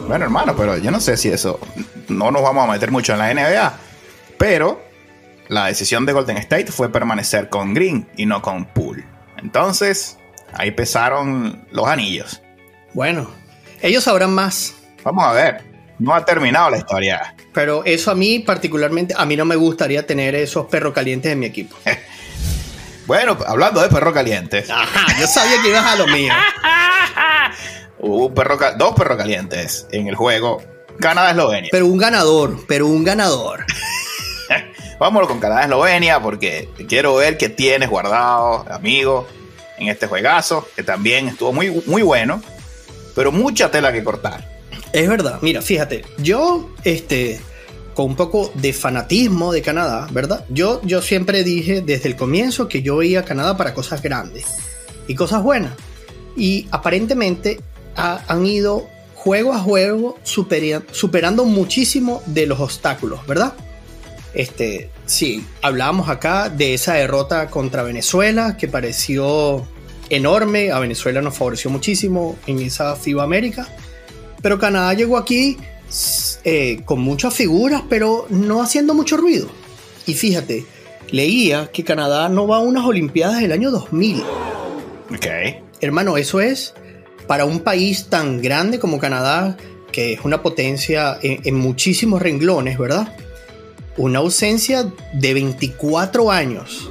Bueno, 0.07 0.25
hermano, 0.25 0.57
pero 0.57 0.77
yo 0.79 0.91
no 0.91 1.01
sé 1.01 1.17
si 1.17 1.29
eso. 1.29 1.61
No 2.09 2.31
nos 2.31 2.43
vamos 2.43 2.69
a 2.69 2.73
meter 2.73 2.91
mucho 2.91 3.13
en 3.13 3.19
la 3.19 3.33
NBA. 3.33 3.75
Pero 4.39 4.83
la 5.49 5.67
decisión 5.67 6.07
de 6.07 6.13
Golden 6.13 6.39
State 6.39 6.73
fue 6.73 6.91
permanecer 6.91 7.49
con 7.49 7.75
Green 7.75 8.09
y 8.17 8.27
no 8.27 8.43
con 8.43 8.65
Poole. 8.67 9.05
Entonces, 9.37 10.19
ahí 10.53 10.71
pesaron 10.71 11.65
los 11.71 11.87
anillos. 11.87 12.43
Bueno, 12.95 13.31
ellos 13.81 14.05
sabrán 14.05 14.33
más. 14.33 14.75
Vamos 15.05 15.25
a 15.25 15.33
ver. 15.33 15.63
No 15.99 16.15
ha 16.15 16.25
terminado 16.25 16.71
la 16.71 16.79
historia. 16.79 17.35
Pero 17.53 17.85
eso 17.85 18.11
a 18.11 18.15
mí 18.15 18.39
particularmente, 18.39 19.15
a 19.17 19.27
mí 19.27 19.37
no 19.37 19.45
me 19.45 19.57
gustaría 19.57 20.07
tener 20.07 20.35
esos 20.35 20.67
perros 20.67 20.95
calientes 20.95 21.33
en 21.33 21.39
mi 21.39 21.47
equipo. 21.47 21.77
bueno, 23.09 23.39
hablando 23.47 23.81
de 23.81 23.89
perros 23.89 24.13
calientes. 24.13 24.69
Ajá, 24.71 25.19
yo 25.19 25.27
sabía 25.27 25.63
que 25.63 25.71
ibas 25.71 25.85
a 25.85 25.97
lo 25.97 26.07
mío. 26.07 26.33
Hubo 27.99 28.27
un 28.27 28.35
perro, 28.35 28.59
dos 28.77 28.95
perros 28.95 29.17
calientes 29.17 29.87
en 29.91 30.09
el 30.09 30.15
juego 30.15 30.63
Canadá-Eslovenia. 31.01 31.71
Pero 31.73 31.87
un 31.87 31.97
ganador, 31.97 32.59
pero 32.69 32.87
un 32.87 33.03
ganador. 33.03 33.65
Vámonos 35.01 35.27
con 35.27 35.41
Canadá-Eslovenia 35.41 36.21
porque 36.21 36.69
quiero 36.87 37.15
ver 37.17 37.39
qué 37.39 37.49
tienes 37.49 37.89
guardado, 37.89 38.67
amigo, 38.71 39.27
en 39.79 39.89
este 39.89 40.07
juegazo, 40.07 40.69
que 40.77 40.83
también 40.83 41.29
estuvo 41.29 41.53
muy, 41.55 41.83
muy 41.87 42.03
bueno, 42.03 42.43
pero 43.15 43.33
mucha 43.33 43.71
tela 43.71 43.91
que 43.91 44.05
cortar. 44.05 44.47
Es 44.93 45.09
verdad, 45.09 45.39
mira, 45.41 45.63
fíjate, 45.63 46.05
yo, 46.19 46.75
este, 46.85 47.41
con 47.99 48.07
un 48.07 48.15
poco 48.15 48.53
de 48.55 48.73
fanatismo 48.73 49.53
de 49.53 49.61
Canadá, 49.61 50.07
¿verdad? 50.13 50.45
Yo, 50.51 50.81
yo 50.85 51.03
siempre 51.03 51.43
dije 51.43 51.81
desde 51.81 52.09
el 52.09 52.15
comienzo 52.15 52.69
que 52.69 52.81
yo 52.81 52.99
veía 52.99 53.19
a 53.19 53.25
Canadá 53.25 53.57
para 53.57 53.75
cosas 53.75 54.03
grandes 54.03 54.45
y 55.09 55.17
cosas 55.17 55.43
buenas. 55.43 55.73
Y 56.37 56.69
aparentemente 56.71 57.61
han 57.97 58.47
ido 58.47 58.87
juego 59.17 59.53
a 59.53 59.59
juego 59.59 60.17
superando 60.23 61.45
muchísimo 61.45 62.23
de 62.27 62.47
los 62.47 62.61
obstáculos, 62.61 63.27
¿verdad? 63.27 63.55
Este, 64.33 64.91
sí, 65.07 65.45
hablábamos 65.61 66.09
acá 66.09 66.51
de 66.51 66.75
esa 66.75 66.95
derrota 66.95 67.51
contra 67.51 67.83
Venezuela 67.83 68.57
que 68.57 68.69
pareció 68.69 69.67
enorme, 70.09 70.71
a 70.71 70.79
Venezuela 70.79 71.21
nos 71.21 71.37
favoreció 71.37 71.69
muchísimo 71.69 72.39
en 72.47 72.61
esa 72.61 72.95
FIBA 72.95 73.25
América 73.25 73.67
pero 74.41 74.59
Canadá 74.59 74.95
llegó 74.95 75.17
aquí 75.17 75.57
eh, 76.51 76.81
con 76.87 77.01
muchas 77.01 77.35
figuras, 77.35 77.83
pero 77.91 78.27
no 78.31 78.63
haciendo 78.63 78.95
mucho 78.95 79.19
ruido. 79.19 79.51
Y 80.07 80.15
fíjate, 80.15 80.65
leía 81.11 81.71
que 81.71 81.85
Canadá 81.85 82.31
no 82.31 82.47
va 82.47 82.57
a 82.57 82.61
unas 82.61 82.87
Olimpiadas 82.87 83.43
del 83.43 83.53
año 83.53 83.71
2000. 83.71 84.23
Ok. 85.15 85.27
Hermano, 85.83 86.17
eso 86.17 86.41
es 86.41 86.73
para 87.27 87.45
un 87.45 87.61
país 87.61 88.07
tan 88.09 88.41
grande 88.41 88.79
como 88.79 88.99
Canadá, 88.99 89.59
que 89.93 90.15
es 90.15 90.21
una 90.25 90.41
potencia 90.41 91.19
en, 91.21 91.55
muchísimos 91.55 92.23
renglones, 92.23 92.79
¿verdad? 92.79 93.15
Una 93.99 94.21
ausencia 94.21 94.91
de 95.13 95.35
24 95.35 96.31
años. 96.31 96.89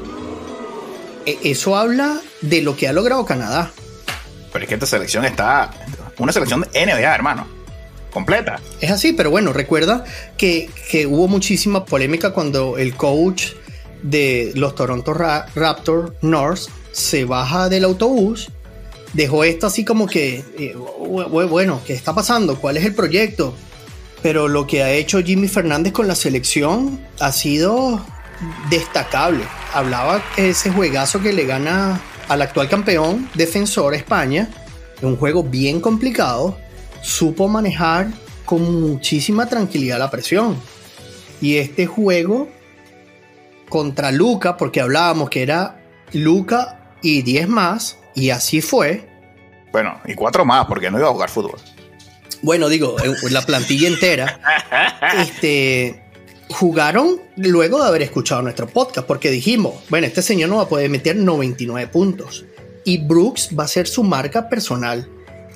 E, 1.26 1.36
eso 1.46 1.76
habla 1.76 2.22
de 2.42 2.62
lo 2.62 2.78
que 2.78 2.88
ha 2.88 2.94
logrado 2.94 3.26
Canadá. 3.26 3.72
Pero 4.54 4.64
es 4.64 4.70
que 4.70 4.76
esta 4.76 4.86
selección 4.86 5.26
está 5.26 5.72
una 6.20 6.32
selección 6.32 6.62
de 6.62 6.86
NBA, 6.86 7.16
hermano. 7.16 7.57
Completa. 8.12 8.60
Es 8.82 8.92
así, 8.92 9.14
pero 9.14 9.30
bueno, 9.30 9.54
recuerda 9.54 10.04
que, 10.38 10.70
hubo 11.08 11.28
muchísima 11.28 11.86
polémica 11.86 12.32
cuando 12.34 12.78
el 12.78 12.96
coach 12.96 13.54
de 14.02 14.52
los 14.56 14.76
Toronto 14.76 15.14
Raptors, 15.14 16.14
North, 16.22 16.62
se 16.92 17.26
baja 17.26 17.70
del 17.70 17.84
autobús, 17.84 18.50
dejó 19.14 19.44
esto 19.44 19.68
así 19.68 19.86
como 19.86 20.08
que, 20.08 20.44
eh, 20.58 20.76
bueno, 20.76 21.82
¿qué 21.86 21.94
está 21.94 22.14
pasando? 22.16 22.60
¿Cuál 22.60 22.78
es 22.78 22.86
el 22.86 22.96
proyecto? 22.96 23.54
Pero 24.24 24.48
lo 24.48 24.66
que 24.66 24.84
ha 24.84 24.92
hecho 24.92 25.22
Jimmy 25.22 25.48
Fernández 25.48 25.94
con 25.94 26.08
la 26.08 26.16
selección 26.16 27.00
ha 27.20 27.32
sido 27.32 28.04
destacable. 28.70 29.44
Hablaba 29.74 30.24
ese 30.38 30.72
juegazo 30.72 31.22
que 31.22 31.34
le 31.34 31.46
gana 31.46 32.02
al 32.28 32.42
actual 32.42 32.70
campeón 32.70 33.30
defensor 33.36 33.94
España, 33.94 34.50
un 35.02 35.18
juego 35.18 35.44
bien 35.44 35.80
complicado, 35.80 36.58
supo 37.08 37.48
manejar 37.48 38.08
con 38.46 38.82
muchísima 38.82 39.48
tranquilidad 39.48 39.98
la 39.98 40.12
presión. 40.12 40.58
Y 41.40 41.58
este 41.58 41.86
juego 41.86 42.50
contra 43.70 44.12
Luca, 44.12 44.58
porque 44.58 44.82
hablábamos 44.82 45.30
que 45.30 45.42
era 45.42 45.84
Luca 46.14 46.96
y 47.02 47.22
10 47.22 47.48
más, 47.48 47.98
y 48.14 48.30
así 48.30 48.62
fue. 48.62 49.08
Bueno, 49.72 50.00
y 50.06 50.16
cuatro 50.16 50.44
más, 50.44 50.66
porque 50.66 50.90
no 50.92 51.00
iba 51.00 51.08
a 51.08 51.12
jugar 51.12 51.30
fútbol. 51.30 51.60
Bueno, 52.42 52.70
digo, 52.70 52.96
la 53.30 53.42
plantilla 53.42 53.88
entera. 53.88 54.40
este, 55.20 56.04
jugaron 56.50 57.22
luego 57.36 57.82
de 57.82 57.88
haber 57.88 58.02
escuchado 58.02 58.42
nuestro 58.42 58.68
podcast, 58.68 59.08
porque 59.08 59.32
dijimos, 59.32 59.76
bueno, 59.90 60.08
este 60.08 60.22
señor 60.22 60.50
no 60.50 60.58
va 60.58 60.64
a 60.64 60.70
poder 60.70 60.90
meter 60.90 61.16
99 61.16 61.88
puntos 61.88 62.46
y 62.84 62.98
Brooks 62.98 63.50
va 63.58 63.66
a 63.66 63.68
ser 63.68 63.88
su 63.88 64.04
marca 64.04 64.50
personal. 64.50 65.10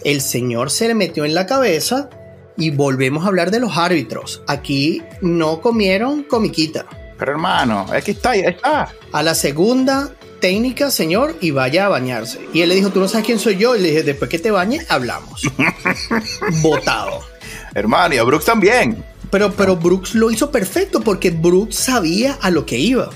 El 0.03 0.22
señor 0.22 0.72
se 0.72 0.88
le 0.88 0.96
metió 0.96 1.25
en 1.25 1.34
la 1.34 1.46
cabeza 1.46 2.10
y 2.58 2.72
volvemos 2.72 3.24
a 3.24 3.27
hablar 3.27 3.51
de 3.51 3.60
los 3.60 3.77
árbitros. 3.77 4.43
Aquí 4.48 5.01
no 5.22 5.62
comieron 5.62 6.24
comiquita. 6.24 6.86
Pero 7.17 7.34
hermano, 7.34 7.86
aquí 7.91 8.12
está, 8.12 8.31
ahí 8.31 8.41
está. 8.41 8.93
A 9.12 9.24
la 9.24 9.36
segunda 9.36 10.12
técnica, 10.39 10.89
señor, 10.89 11.36
y 11.39 11.51
vaya 11.51 11.86
a 11.86 11.89
bañarse. 11.89 12.39
Y 12.53 12.62
él 12.62 12.70
le 12.70 12.75
dijo, 12.75 12.89
tú 12.89 13.00
no 13.00 13.08
sabes 13.08 13.25
quién 13.25 13.39
soy 13.39 13.58
yo. 13.58 13.75
Y 13.75 13.81
le 13.81 13.89
dije, 13.89 14.03
después 14.03 14.29
que 14.29 14.39
te 14.39 14.51
bañes, 14.51 14.86
hablamos. 14.89 15.43
Votado. 16.62 17.22
Hermano, 17.74 18.15
y 18.15 18.17
a 18.17 18.24
Brooks 18.24 18.46
también. 18.46 19.03
Pero, 19.29 19.51
pero 19.53 19.77
Brooks 19.77 20.15
lo 20.15 20.29
hizo 20.31 20.51
perfecto 20.51 21.01
porque 21.01 21.29
Brooks 21.29 21.75
sabía 21.75 22.38
a 22.41 22.50
lo 22.50 22.65
que 22.65 22.77
iba. 22.77 23.10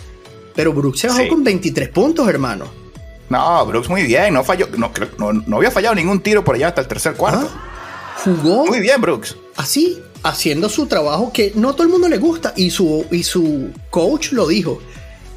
Pero 0.56 0.72
Brooks 0.72 1.00
se 1.00 1.08
bajó 1.08 1.28
con 1.28 1.44
23 1.44 1.90
puntos, 1.90 2.28
hermano. 2.30 2.85
No, 3.30 3.66
Brooks 3.66 3.90
muy 3.90 4.04
bien, 4.04 4.34
no 4.34 4.44
falló, 4.44 4.68
no, 4.78 4.92
no, 5.34 5.58
había 5.58 5.72
fallado 5.72 5.96
ningún 5.96 6.22
tiro 6.22 6.44
por 6.44 6.56
allá 6.56 6.68
hasta 6.68 6.82
el 6.82 6.88
tercer 6.88 7.16
cuarto. 7.16 7.50
Ah, 7.52 8.16
jugó. 8.24 8.66
Muy 8.66 8.80
bien, 8.80 9.02
Brooks. 9.02 9.36
Así, 9.56 10.02
haciendo 10.24 10.70
su 10.70 10.88
trabajo 10.88 11.32
que 11.34 11.52
no 11.56 11.70
a 11.70 11.74
todo 11.74 11.84
el 11.84 11.90
mundo 11.90 12.08
le 12.08 12.18
gusta. 12.18 12.54
Y 12.56 12.70
su, 12.70 13.06
y 13.12 13.24
su 13.24 13.70
coach 13.90 14.32
lo 14.32 14.48
dijo. 14.48 14.82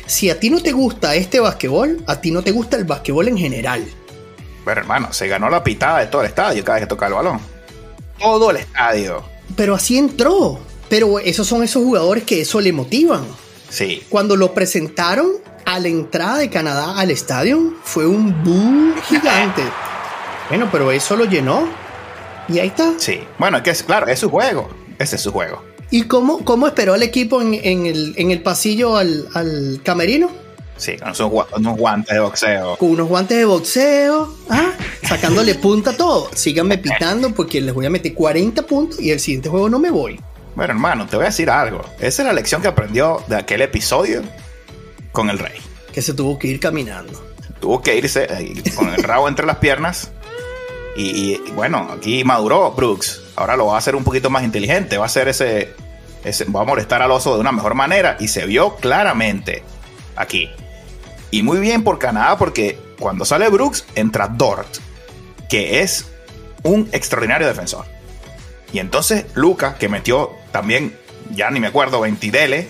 Si 0.07 0.31
a 0.31 0.41
ti 0.41 0.51
no 0.51 0.61
te 0.61 0.73
gusta 0.73 1.15
este 1.15 1.41
basquetbol, 1.41 2.03
a 2.07 2.21
ti 2.21 2.31
no 2.31 2.43
te 2.43 2.51
gusta 2.51 2.77
el 2.77 2.85
basquetbol 2.85 3.29
en 3.29 3.37
general. 3.37 3.87
Pero 4.65 4.81
hermano, 4.81 5.13
se 5.13 5.29
ganó 5.29 5.49
la 5.49 5.63
pitada 5.63 6.01
de 6.01 6.07
todo 6.07 6.23
el 6.23 6.29
estadio 6.29 6.65
cada 6.65 6.77
vez 6.77 6.85
que 6.85 6.89
toca 6.89 7.07
el 7.07 7.15
balón. 7.15 7.41
Todo 8.19 8.51
el 8.51 8.59
estadio. 8.59 9.23
Pero 9.57 9.75
así 9.75 9.99
entró. 9.99 10.59
Pero 10.89 11.19
esos 11.19 11.47
son 11.47 11.63
esos 11.63 11.83
jugadores 11.83 12.25
que 12.25 12.41
eso 12.41 12.61
le 12.61 12.73
motivan. 12.73 13.25
Sí. 13.69 14.03
Cuando 14.09 14.37
lo 14.37 14.55
presentaron, 14.55 15.33
a 15.69 15.79
la 15.79 15.89
entrada 15.89 16.39
de 16.39 16.49
Canadá 16.49 16.99
al 16.99 17.11
estadio 17.11 17.75
fue 17.83 18.07
un 18.07 18.43
boom 18.43 18.95
gigante. 19.07 19.63
Bueno, 20.49 20.67
pero 20.73 20.91
eso 20.91 21.15
lo 21.15 21.27
llenó. 21.27 21.69
Y 22.49 22.59
ahí 22.59 22.69
está. 22.69 22.95
Sí. 22.97 23.21
Bueno, 23.39 23.59
es 23.59 23.63
que 23.63 23.69
es 23.69 23.83
claro, 23.83 24.07
es 24.07 24.19
su 24.19 24.31
juego. 24.31 24.71
Ese 24.99 25.17
es 25.17 25.23
su 25.23 25.31
juego. 25.31 25.63
¿Y 25.91 26.05
cómo, 26.05 26.43
cómo 26.43 26.67
esperó 26.67 26.95
el 26.95 27.03
equipo 27.03 27.43
en, 27.43 27.85
el, 27.85 28.43
pasillo 28.43 28.97
al, 28.97 29.83
camerino? 29.85 30.31
Sí, 30.79 30.97
con 30.97 31.45
unos 31.59 31.77
guantes 31.77 32.15
de 32.15 32.21
boxeo. 32.21 32.77
Con 32.79 32.93
unos 32.93 33.09
guantes 33.09 33.37
de 33.37 33.45
boxeo, 33.45 34.35
¿ah? 34.49 34.71
sacándole 35.03 35.55
punta 35.57 35.91
a 35.91 35.97
todo. 35.99 36.31
Síganme 36.35 36.79
pitando 36.79 37.35
porque 37.35 37.61
les 37.61 37.75
voy 37.75 37.85
a 37.85 37.91
meter 37.91 38.15
40 38.15 38.63
puntos 38.63 38.99
y 39.01 39.11
el 39.11 39.21
siguiente 39.21 39.51
juego 39.51 39.69
no 39.69 39.79
me 39.79 39.91
voy. 39.91 40.19
Bueno, 40.55 40.73
hermano, 40.73 41.07
te 41.07 41.17
voy 41.17 41.27
a 41.27 41.29
decir 41.29 41.51
algo. 41.51 41.83
Esa 42.01 42.23
es 42.23 42.27
la 42.27 42.33
lección 42.33 42.63
que 42.63 42.69
aprendió 42.69 43.23
de 43.29 43.37
aquel 43.37 43.61
episodio 43.61 44.23
con 45.19 45.31
el 45.31 45.41
rey. 45.41 45.59
Que 45.93 46.01
se 46.01 46.15
tuvo 46.15 46.39
que 46.39 46.47
ir 46.47 46.61
caminando. 46.61 47.21
Tuvo 47.59 47.83
que 47.83 47.97
irse 47.97 48.29
eh, 48.31 48.63
con 48.77 48.89
el 48.95 49.03
rabo 49.03 49.27
entre 49.27 49.47
las 49.47 49.57
piernas. 49.57 50.13
Y, 50.97 51.39
bueno, 51.57 51.89
aquí 51.91 52.23
maduró 52.23 52.71
Brooks. 52.71 53.21
Ahora 53.35 53.57
lo 53.57 53.67
va 53.67 53.75
a 53.75 53.79
hacer 53.79 53.97
un 53.97 54.05
poquito 54.05 54.31
más 54.31 54.45
inteligente. 54.45 54.97
Va 54.97 55.03
a 55.03 55.07
hacer 55.07 55.27
ese, 55.27 55.75
ese. 56.23 56.45
Va 56.45 56.61
a 56.61 56.65
molestar 56.65 57.03
al 57.03 57.11
oso 57.11 57.35
de 57.35 57.41
una 57.41 57.51
mejor 57.51 57.75
manera. 57.75 58.17
Y 58.21 58.29
se 58.29 58.47
vio 58.47 58.77
claramente 58.77 59.65
aquí. 60.15 60.51
Y 61.33 61.43
muy 61.43 61.59
bien 61.59 61.83
por 61.83 61.99
Canadá, 61.99 62.39
porque 62.39 62.79
cuando 63.01 63.25
sale 63.25 63.49
Brooks, 63.49 63.87
entra 63.97 64.29
Dort, 64.29 64.69
que 65.49 65.81
es 65.81 66.07
un 66.63 66.89
extraordinario 66.93 67.49
defensor. 67.49 67.87
Y 68.73 68.79
entonces 68.79 69.27
Luca, 69.35 69.79
que 69.79 69.89
metió 69.89 70.31
también, 70.53 70.97
ya 71.35 71.51
ni 71.51 71.59
me 71.59 71.67
acuerdo, 71.67 72.01
20 72.03 72.31
dele, 72.31 72.69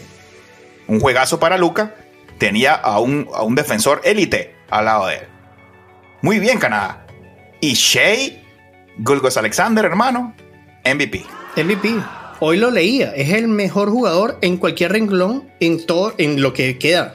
un 0.87 0.99
juegazo 0.99 1.38
para 1.38 1.59
Luca 1.59 1.95
tenía 2.38 2.75
a 2.75 3.00
un, 3.00 3.28
a 3.35 3.42
un 3.42 3.54
defensor 3.54 4.00
élite 4.04 4.54
al 4.71 4.85
lado 4.87 5.07
de 5.07 5.16
él. 5.16 5.23
Muy 6.23 6.38
bien, 6.38 6.59
Canadá. 6.59 7.07
Y 7.61 7.75
Shea 7.75 8.42
Gulgos 8.99 9.37
Alexander, 9.37 9.85
hermano, 9.85 10.35
MVP. 10.85 11.25
MVP. 11.57 11.95
Hoy 12.40 12.57
lo 12.57 12.71
leía. 12.71 13.12
Es 13.14 13.33
el 13.33 13.49
mejor 13.49 13.90
jugador 13.90 14.38
en 14.42 14.57
cualquier 14.57 14.92
renglón 14.92 15.49
en 15.61 15.85
todo, 15.87 16.14
en 16.18 16.40
lo 16.40 16.52
que 16.52 16.78
queda. 16.78 17.14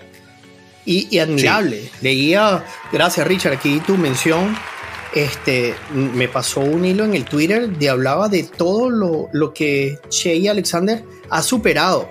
Y, 0.85 1.17
admirable. 1.17 1.89
Leía, 2.01 2.65
gracias 2.91 3.25
Richard, 3.25 3.53
aquí 3.53 3.79
tu 3.79 3.97
mención. 3.97 4.55
Este, 5.13 5.75
me 5.93 6.27
pasó 6.27 6.59
un 6.59 6.83
hilo 6.83 7.05
en 7.05 7.13
el 7.13 7.23
Twitter 7.23 7.69
de 7.69 7.89
hablaba 7.89 8.27
de 8.27 8.43
todo 8.43 8.89
lo, 8.89 9.29
lo 9.31 9.53
que 9.53 9.99
Shea 10.09 10.51
Alexander 10.51 11.03
ha 11.29 11.41
superado. 11.41 12.09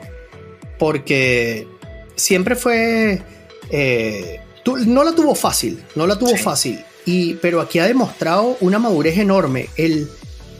Porque 0.79 1.67
siempre 2.17 2.57
fue. 2.57 3.23
Eh, 3.71 4.41
no 4.87 5.05
la 5.05 5.13
tuvo 5.13 5.35
fácil, 5.35 5.83
no 5.95 6.07
la 6.07 6.19
tuvo 6.19 6.37
fácil. 6.37 6.85
Y, 7.05 7.35
pero 7.35 7.61
aquí 7.61 7.79
ha 7.79 7.87
demostrado 7.87 8.57
una 8.61 8.79
madurez 8.79 9.19
enorme. 9.19 9.69
El, 9.77 10.09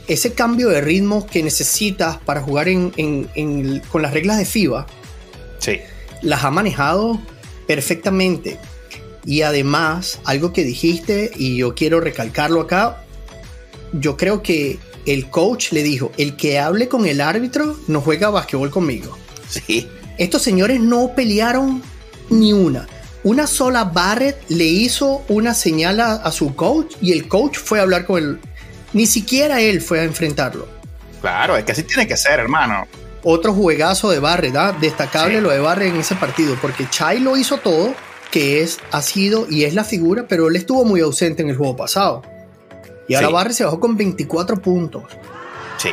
ese 0.07 0.33
cambio 0.33 0.69
de 0.69 0.81
ritmo 0.81 1.25
que 1.25 1.41
necesitas 1.41 2.17
para 2.17 2.41
jugar 2.41 2.67
con 3.89 4.01
las 4.01 4.13
reglas 4.13 4.37
de 4.37 4.45
FIBA, 4.45 4.87
sí. 5.59 5.79
las 6.21 6.43
ha 6.43 6.51
manejado 6.51 7.21
perfectamente. 7.67 8.59
Y 9.25 9.43
además, 9.43 10.19
algo 10.25 10.51
que 10.51 10.65
dijiste, 10.65 11.31
y 11.35 11.55
yo 11.55 11.75
quiero 11.75 12.01
recalcarlo 12.01 12.59
acá, 12.61 13.05
yo 13.93 14.17
creo 14.17 14.43
que 14.43 14.79
el 15.05 15.29
coach 15.29 15.71
le 15.71 15.83
dijo, 15.83 16.11
el 16.17 16.35
que 16.35 16.59
hable 16.59 16.89
con 16.89 17.05
el 17.05 17.21
árbitro 17.21 17.77
no 17.87 18.01
juega 18.01 18.29
básquetbol 18.29 18.69
conmigo. 18.69 19.17
Sí. 19.47 19.87
Estos 20.17 20.41
señores 20.41 20.79
no 20.79 21.13
pelearon 21.15 21.81
ni 22.29 22.53
una. 22.53 22.87
Una 23.23 23.47
sola 23.47 23.85
Barrett 23.85 24.37
le 24.49 24.65
hizo 24.65 25.23
una 25.29 25.53
señal 25.53 26.01
a, 26.01 26.31
su 26.31 26.55
coach 26.55 26.95
y 27.01 27.13
el 27.13 27.27
coach 27.27 27.57
fue 27.57 27.79
a 27.79 27.83
hablar 27.83 28.05
con 28.05 28.21
él. 28.21 28.39
Ni 28.91 29.07
siquiera 29.07 29.61
él 29.61 29.81
fue 29.81 30.01
a 30.01 30.03
enfrentarlo. 30.03 30.67
Claro, 31.21 31.55
es 31.55 31.63
que 31.63 31.71
así 31.71 31.83
tiene 31.83 32.05
que 32.05 32.17
ser, 32.17 32.39
hermano. 32.39 32.85
Otro 33.23 33.53
juegazo 33.53 34.11
de 34.11 34.19
Barrett, 34.19 34.55
¿ah? 34.57 34.75
destacable 34.79 35.39
lo 35.39 35.51
de 35.51 35.59
Barrett 35.59 35.93
en 35.93 36.01
ese 36.01 36.15
partido, 36.15 36.57
porque 36.61 36.89
Chai 36.89 37.21
lo 37.21 37.37
hizo 37.37 37.57
todo, 37.59 37.93
que 38.29 38.61
es, 38.61 38.79
ha 38.91 39.01
sido 39.01 39.47
y 39.49 39.63
es 39.63 39.73
la 39.73 39.85
figura, 39.85 40.25
pero 40.27 40.49
él 40.49 40.57
estuvo 40.57 40.83
muy 40.83 40.99
ausente 40.99 41.41
en 41.41 41.49
el 41.49 41.55
juego 41.55 41.77
pasado. 41.77 42.23
Y 43.07 43.15
ahora 43.15 43.29
Barrett 43.29 43.53
se 43.53 43.63
bajó 43.63 43.79
con 43.79 43.95
24 43.95 44.57
puntos. 44.57 45.03
Sí, 45.77 45.91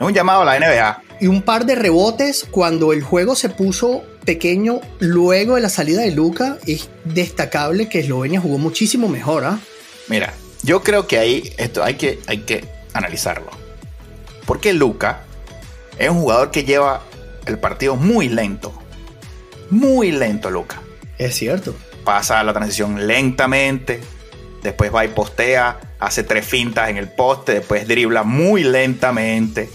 un 0.00 0.12
llamado 0.12 0.42
a 0.42 0.44
la 0.44 0.58
NBA. 0.58 1.02
Y 1.22 1.28
un 1.28 1.42
par 1.42 1.66
de 1.66 1.76
rebotes 1.76 2.44
cuando 2.50 2.92
el 2.92 3.00
juego 3.00 3.36
se 3.36 3.48
puso 3.48 4.02
pequeño 4.24 4.80
luego 4.98 5.54
de 5.54 5.60
la 5.60 5.68
salida 5.68 6.00
de 6.00 6.10
Luca. 6.10 6.58
Es 6.66 6.90
destacable 7.04 7.88
que 7.88 8.00
Eslovenia 8.00 8.40
jugó 8.40 8.58
muchísimo 8.58 9.06
mejor. 9.06 9.44
¿ah? 9.44 9.60
Mira, 10.08 10.34
yo 10.64 10.82
creo 10.82 11.06
que 11.06 11.18
ahí 11.18 11.54
esto 11.58 11.84
hay 11.84 11.94
que, 11.94 12.18
hay 12.26 12.38
que 12.38 12.64
analizarlo. 12.92 13.52
Porque 14.46 14.72
Luca 14.72 15.20
es 15.96 16.10
un 16.10 16.22
jugador 16.22 16.50
que 16.50 16.64
lleva 16.64 17.04
el 17.46 17.56
partido 17.60 17.94
muy 17.94 18.28
lento. 18.28 18.72
Muy 19.70 20.10
lento, 20.10 20.50
Luca. 20.50 20.82
Es 21.18 21.36
cierto. 21.36 21.72
Pasa 22.04 22.42
la 22.42 22.52
transición 22.52 23.06
lentamente. 23.06 24.00
Después 24.64 24.92
va 24.92 25.04
y 25.04 25.08
postea. 25.10 25.78
Hace 26.00 26.24
tres 26.24 26.44
fintas 26.44 26.90
en 26.90 26.96
el 26.96 27.08
poste. 27.08 27.54
Después 27.54 27.86
dribla 27.86 28.24
muy 28.24 28.64
lentamente 28.64 29.70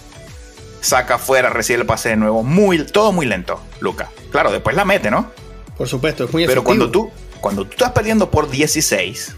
saca 0.81 1.15
afuera, 1.15 1.49
recibe 1.49 1.81
el 1.81 1.85
pase 1.85 2.09
de 2.09 2.15
nuevo. 2.15 2.43
Muy, 2.43 2.83
todo 2.85 3.11
muy 3.11 3.25
lento, 3.25 3.59
Luca. 3.79 4.09
Claro, 4.31 4.51
después 4.51 4.75
la 4.75 4.85
mete, 4.85 5.11
¿no? 5.11 5.31
Por 5.77 5.87
supuesto, 5.87 6.23
es 6.25 6.33
muy 6.33 6.47
Pero 6.47 6.63
cuando 6.63 6.89
tú, 6.89 7.11
cuando 7.39 7.65
tú 7.65 7.71
estás 7.71 7.91
perdiendo 7.91 8.31
por 8.31 8.49
16, 8.49 9.35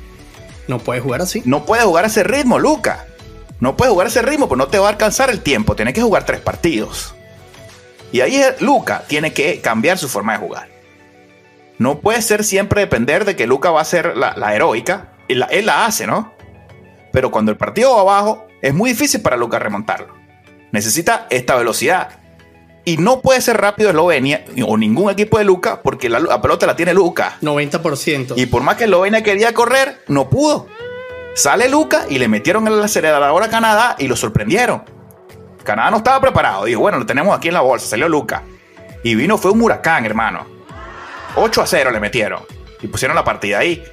no 0.68 0.80
puedes 0.80 1.04
jugar 1.04 1.22
así. 1.22 1.42
No 1.46 1.66
puedes 1.66 1.86
jugar 1.86 2.06
a 2.06 2.08
ese 2.08 2.24
ritmo, 2.24 2.60
Luca. 2.60 3.08
No 3.60 3.76
puedes 3.76 3.92
jugar 3.92 4.08
a 4.08 4.10
ese 4.10 4.22
ritmo, 4.22 4.48
pues 4.48 4.58
no 4.58 4.68
te 4.68 4.80
va 4.80 4.88
a 4.88 4.92
alcanzar 4.92 5.30
el 5.30 5.42
tiempo. 5.42 5.76
Tienes 5.76 5.94
que 5.94 6.02
jugar 6.02 6.26
tres 6.26 6.40
partidos. 6.40 7.14
Y 8.12 8.22
ahí 8.22 8.42
Luca 8.60 9.04
tiene 9.08 9.34
que 9.34 9.62
cambiar 9.62 9.98
su 9.98 10.08
forma 10.08 10.34
de 10.34 10.40
jugar. 10.40 10.70
No 11.78 12.00
puede 12.00 12.22
ser 12.22 12.44
siempre 12.44 12.82
depender 12.82 13.26
de 13.26 13.36
que 13.36 13.48
Luca 13.48 13.72
va 13.72 13.82
a 13.82 13.86
ser 13.86 14.16
la, 14.18 14.56
heroica. 14.56 15.14
Él 15.28 15.46
él 15.50 15.66
la 15.66 15.86
hace, 15.86 16.08
¿no? 16.08 16.34
Pero 17.12 17.32
cuando 17.32 17.52
el 17.52 17.58
partido 17.58 17.96
va 17.96 18.02
abajo, 18.02 18.46
es 18.62 18.74
muy 18.74 18.92
difícil 18.92 19.22
para 19.22 19.38
Luca 19.38 19.60
remontarlo 19.60 20.19
necesita 20.72 21.28
esta 21.30 21.56
velocidad. 21.56 22.20
Y 22.86 22.98
no 22.98 23.22
puede 23.22 23.42
ser 23.42 23.58
rápido 23.58 23.90
Eslovenia 23.90 24.46
o 24.66 24.78
ningún 24.78 25.12
equipo 25.12 25.38
de 25.38 25.44
Luca 25.44 25.82
porque 25.82 26.10
la, 26.10 26.42
pelota 26.42 26.66
la 26.66 26.76
tiene 26.76 26.94
Luca. 26.94 27.38
90%. 27.42 28.34
Y 28.38 28.46
por 28.48 28.64
más 28.64 28.78
que 28.78 28.86
Eslovenia 28.86 29.22
quería 29.22 29.54
correr, 29.54 30.04
no 30.08 30.30
pudo. 30.30 30.68
Sale 31.36 31.70
Luca 31.70 32.06
y 32.10 32.18
le 32.18 32.28
metieron 32.28 32.68
el 32.68 32.82
acelerador 32.82 33.44
a 33.44 33.50
Canadá 33.50 33.96
y 34.00 34.08
lo 34.08 34.16
sorprendieron. 34.16 34.84
Canadá 35.64 35.92
no 35.92 35.98
estaba 35.98 36.20
preparado. 36.20 36.66
Dijo, 36.66 36.80
bueno, 36.82 36.98
lo 36.98 37.06
tenemos 37.06 37.38
aquí 37.38 37.50
en 37.50 37.54
la 37.54 37.62
bolsa. 37.62 37.86
Salió 37.86 38.10
Luca. 38.10 38.44
Y 39.04 39.16
vino, 39.16 39.38
fue 39.38 39.52
un 39.52 39.62
huracán, 39.62 40.06
hermano. 40.06 40.48
8 41.36 41.62
a 41.62 41.68
0 41.68 41.92
le 41.92 42.00
metieron. 42.00 42.42
Y 42.82 42.88
pusieron 42.88 43.16
la 43.16 43.24
partida 43.24 43.60
ahí. 43.60 43.84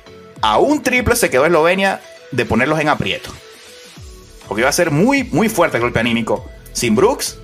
A 0.41 0.59
un 0.59 0.83
triple 0.83 1.17
se 1.17 1.29
quedó 1.29 1.45
Eslovenia 1.45 2.01
de 2.31 2.45
ponerlos 2.47 2.81
en 2.81 2.89
aprieto. 2.89 3.31
Porque 4.49 4.63
iba 4.63 4.71
a 4.71 4.73
ser 4.73 4.91
muy, 4.91 5.25
muy 5.25 5.49
fuerte 5.49 5.77
el 5.77 5.83
golpe 5.83 6.01
anímico 6.01 6.49
sin 6.77 6.95
Brooks 6.95 7.39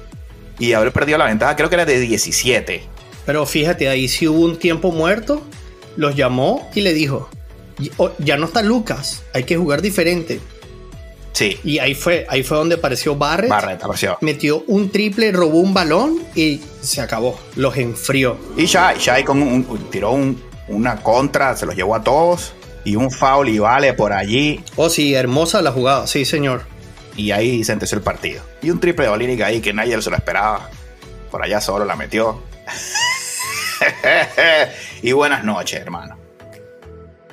y 0.58 0.74
haber 0.74 0.92
perdido 0.92 1.16
la 1.16 1.24
ventaja, 1.24 1.56
creo 1.56 1.70
que 1.70 1.76
era 1.76 1.86
de 1.86 1.98
17. 1.98 2.82
Pero 3.24 3.46
fíjate, 3.46 3.88
ahí 3.88 4.06
sí 4.06 4.28
hubo 4.28 4.40
un 4.40 4.58
tiempo 4.58 4.92
muerto, 4.92 5.42
los 5.96 6.14
llamó 6.14 6.70
y 6.74 6.82
le 6.82 6.92
dijo, 6.92 7.30
ya 8.18 8.36
no 8.36 8.46
está 8.46 8.62
Lucas, 8.62 9.22
hay 9.32 9.44
que 9.44 9.56
jugar 9.56 9.80
diferente. 9.80 10.40
Sí. 11.32 11.58
Y 11.64 11.78
ahí 11.78 11.94
fue, 11.94 12.26
ahí 12.28 12.42
fue 12.42 12.58
donde 12.58 12.74
apareció 12.74 13.16
Barrett. 13.16 13.48
Barrett 13.48 13.82
apareció. 13.82 14.18
Metió 14.20 14.64
un 14.66 14.90
triple, 14.90 15.32
robó 15.32 15.60
un 15.60 15.72
balón 15.72 16.18
y 16.34 16.60
se 16.82 17.00
acabó. 17.00 17.40
Los 17.56 17.74
enfrió. 17.78 18.36
Y 18.54 18.66
Shai, 18.66 18.98
Shai 18.98 19.24
con 19.24 19.40
un, 19.40 19.64
tiró 19.90 20.12
una 20.68 21.02
contra, 21.02 21.56
se 21.56 21.64
los 21.64 21.74
llevó 21.74 21.94
a 21.94 22.04
todos. 22.04 22.52
Y 22.84 22.96
un 22.96 23.10
foul 23.10 23.48
y 23.48 23.58
vale 23.58 23.94
por 23.94 24.12
allí. 24.12 24.60
Oh, 24.76 24.90
sí, 24.90 25.14
hermosa 25.14 25.62
la 25.62 25.72
jugada, 25.72 26.06
sí, 26.06 26.26
señor 26.26 26.71
y 27.16 27.30
ahí 27.30 27.64
sentenció 27.64 27.98
el 27.98 28.04
partido. 28.04 28.42
Y 28.62 28.70
un 28.70 28.80
triple 28.80 29.06
de 29.06 29.10
Olínica 29.10 29.46
ahí 29.46 29.60
que 29.60 29.72
nadie 29.72 30.00
se 30.00 30.10
lo 30.10 30.16
esperaba. 30.16 30.68
Por 31.30 31.42
allá 31.42 31.60
solo 31.60 31.84
la 31.84 31.96
metió. 31.96 32.42
y 35.02 35.12
buenas 35.12 35.44
noches, 35.44 35.80
hermano. 35.80 36.16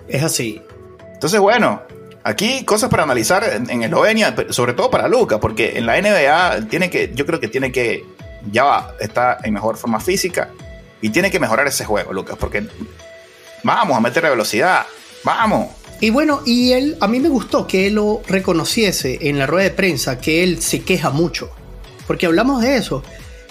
Es 0.08 0.24
así. 0.24 0.62
Entonces, 1.14 1.40
bueno, 1.40 1.84
aquí 2.24 2.64
cosas 2.66 2.90
para 2.90 3.04
analizar 3.04 3.44
en, 3.44 3.84
Eslovenia, 3.84 4.36
sobre 4.50 4.74
todo 4.74 4.90
para 4.90 5.08
Luca, 5.08 5.40
porque 5.40 5.78
en 5.78 5.86
la 5.86 6.00
NBA 6.02 6.68
tiene 6.70 6.90
que, 6.90 7.12
yo 7.14 7.26
creo 7.26 7.40
que 7.40 7.48
tiene 7.48 7.72
que, 7.72 8.06
ya 8.52 8.94
está 9.00 9.38
en 9.44 9.54
mejor 9.54 9.78
forma 9.78 10.00
física 10.00 10.50
y 11.02 11.10
tiene 11.10 11.30
que 11.30 11.40
mejorar 11.40 11.68
ese 11.68 11.86
juego, 11.86 12.14
Lucas, 12.14 12.38
porque 12.40 12.68
vamos 13.64 13.98
a 13.98 14.02
meterle 14.02 14.30
velocidad, 14.30 14.86
vamos. 15.24 15.79
Y 16.02 16.12
bueno, 16.12 16.42
y 16.46 16.72
él, 16.72 16.98
a 17.02 17.08
mí 17.08 17.20
me 17.20 17.30
gustó 17.30 17.68
que 17.68 17.88
él 17.88 17.96
lo 17.96 18.22
reconociese 18.28 19.18
en 19.22 19.38
la 19.38 19.46
rueda 19.48 19.66
de 19.66 19.76
prensa, 19.76 20.20
que 20.20 20.44
él 20.44 20.62
se 20.62 20.82
queja 20.82 21.10
mucho, 21.10 21.52
porque 22.08 22.26
hablamos 22.26 22.62
de 22.62 22.78
eso. 22.78 23.04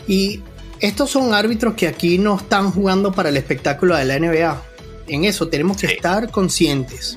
Y 0.07 0.41
estos 0.81 1.11
son 1.11 1.35
árbitros 1.35 1.75
que 1.75 1.87
aquí 1.87 2.19
no 2.19 2.37
están 2.37 2.71
jugando 2.71 3.13
para 3.13 3.29
el 3.29 3.37
espectáculo 3.37 3.97
de 3.97 4.05
la 4.07 4.19
NBA. 4.19 4.63
En 5.09 5.25
eso 5.25 5.49
tenemos 5.49 5.77
que 5.77 5.87
estar 5.87 6.31
conscientes. 6.31 7.17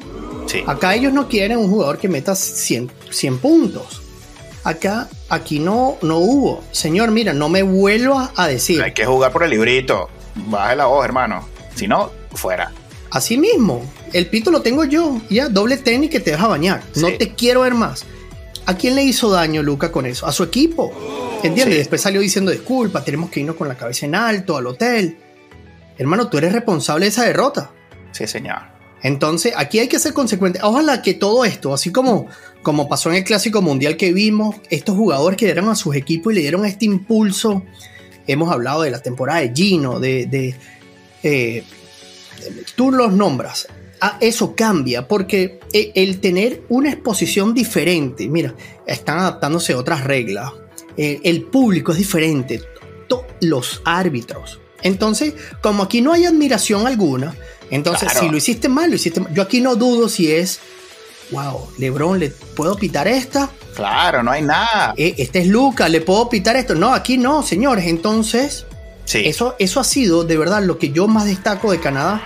Acá 0.67 0.95
ellos 0.95 1.13
no 1.13 1.29
quieren 1.29 1.57
un 1.59 1.69
jugador 1.69 1.97
que 1.97 2.09
meta 2.09 2.35
100, 2.35 2.91
100 3.09 3.37
puntos. 3.37 4.01
Acá, 4.63 5.07
aquí 5.29 5.59
no, 5.59 5.97
no 6.01 6.17
hubo. 6.17 6.63
Señor, 6.71 7.11
mira, 7.11 7.33
no 7.33 7.47
me 7.47 7.63
vuelva 7.63 8.31
a 8.35 8.47
decir. 8.47 8.81
Hay 8.81 8.93
que 8.93 9.05
jugar 9.05 9.31
por 9.31 9.43
el 9.43 9.51
librito. 9.51 10.09
Baje 10.35 10.75
la 10.75 10.85
voz, 10.85 11.05
hermano. 11.05 11.47
Si 11.75 11.87
no, 11.87 12.11
fuera. 12.33 12.71
Así 13.09 13.37
mismo, 13.37 13.83
el 14.13 14.27
pito 14.27 14.51
lo 14.51 14.61
tengo 14.61 14.85
yo, 14.85 15.21
ya, 15.29 15.49
doble 15.49 15.77
tenis 15.77 16.09
que 16.09 16.19
te 16.19 16.31
deja 16.31 16.47
bañar. 16.47 16.83
No 16.95 17.13
te 17.13 17.33
quiero 17.33 17.61
ver 17.61 17.73
más. 17.73 18.05
¿A 18.65 18.77
quién 18.77 18.95
le 18.95 19.03
hizo 19.03 19.29
daño 19.29 19.63
Luca 19.63 19.91
con 19.91 20.05
eso? 20.05 20.27
A 20.27 20.31
su 20.31 20.43
equipo. 20.43 20.93
¿Entiendes? 21.43 21.77
Después 21.77 22.01
salió 22.01 22.21
diciendo 22.21 22.51
disculpa, 22.51 23.03
tenemos 23.03 23.29
que 23.29 23.39
irnos 23.39 23.55
con 23.55 23.67
la 23.67 23.75
cabeza 23.75 24.05
en 24.05 24.15
alto 24.15 24.57
al 24.57 24.67
hotel. 24.67 25.17
Hermano, 25.97 26.29
tú 26.29 26.37
eres 26.37 26.53
responsable 26.53 27.05
de 27.05 27.09
esa 27.09 27.25
derrota. 27.25 27.71
Sí, 28.11 28.27
señor. 28.27 28.59
Entonces, 29.03 29.53
aquí 29.57 29.79
hay 29.79 29.87
que 29.87 29.99
ser 29.99 30.13
consecuente. 30.13 30.59
Ojalá 30.61 31.01
que 31.01 31.15
todo 31.15 31.43
esto, 31.43 31.73
así 31.73 31.91
como, 31.91 32.27
como 32.61 32.87
pasó 32.87 33.09
en 33.09 33.17
el 33.17 33.23
Clásico 33.23 33.61
Mundial 33.61 33.97
que 33.97 34.13
vimos, 34.13 34.55
estos 34.69 34.95
jugadores 34.95 35.37
que 35.37 35.45
dieron 35.45 35.69
a 35.69 35.75
sus 35.75 35.95
equipos 35.95 36.31
y 36.31 36.35
le 36.35 36.41
dieron 36.41 36.65
este 36.65 36.85
impulso. 36.85 37.63
Hemos 38.27 38.51
hablado 38.51 38.83
de 38.83 38.91
la 38.91 39.01
temporada 39.01 39.41
de 39.41 39.51
Gino, 39.53 39.99
de, 39.99 40.27
de 40.27 40.55
eh, 41.23 41.63
tú 42.75 42.91
los 42.91 43.11
nombras, 43.13 43.67
ah, 44.01 44.17
eso 44.19 44.55
cambia 44.55 45.07
porque 45.07 45.59
e, 45.71 45.91
el 45.95 46.19
tener 46.19 46.63
una 46.69 46.91
exposición 46.91 47.53
diferente, 47.53 48.27
mira, 48.27 48.53
están 48.85 49.19
adaptándose 49.19 49.73
a 49.73 49.77
otras 49.77 50.03
reglas, 50.03 50.51
el 50.97 51.43
público 51.43 51.93
es 51.93 51.97
diferente, 51.97 52.61
los 53.39 53.81
árbitros, 53.85 54.59
Entonces, 54.83 55.33
como 55.61 55.83
aquí 55.83 56.01
no 56.01 56.11
hay 56.11 56.25
admiración 56.25 56.87
alguna, 56.87 57.35
entonces 57.69 58.09
Claro. 58.11 58.19
si 58.25 58.31
lo 58.31 58.37
hiciste 58.37 58.67
mal, 58.67 58.89
lo 58.89 58.95
hiciste 58.95 59.19
mal. 59.21 59.31
Yo 59.33 59.43
aquí 59.43 59.61
no 59.61 59.75
dudo 59.75 60.09
si 60.09 60.31
es, 60.31 60.59
wow, 61.31 61.69
Lebron, 61.77 62.19
¿le 62.19 62.29
puedo 62.29 62.75
pitar 62.75 63.07
esta? 63.07 63.49
Claro, 63.75 64.23
no 64.23 64.31
hay 64.31 64.41
nada. 64.41 64.93
Eh, 64.97 65.13
este 65.19 65.39
es 65.41 65.47
Luca, 65.47 65.87
¿le 65.87 66.01
puedo 66.01 66.27
pitar 66.29 66.55
esto? 66.55 66.73
No, 66.75 66.93
aquí 66.95 67.17
no, 67.19 67.43
señores. 67.43 67.85
Entonces, 67.85 68.65
Sí. 69.05 69.21
eso, 69.25 69.55
eso 69.59 69.79
ha 69.79 69.83
sido 69.83 70.23
de 70.23 70.37
verdad 70.37 70.63
lo 70.63 70.77
que 70.79 70.91
yo 70.91 71.07
más 71.07 71.25
destaco 71.25 71.71
de 71.71 71.79
Canadá. 71.79 72.23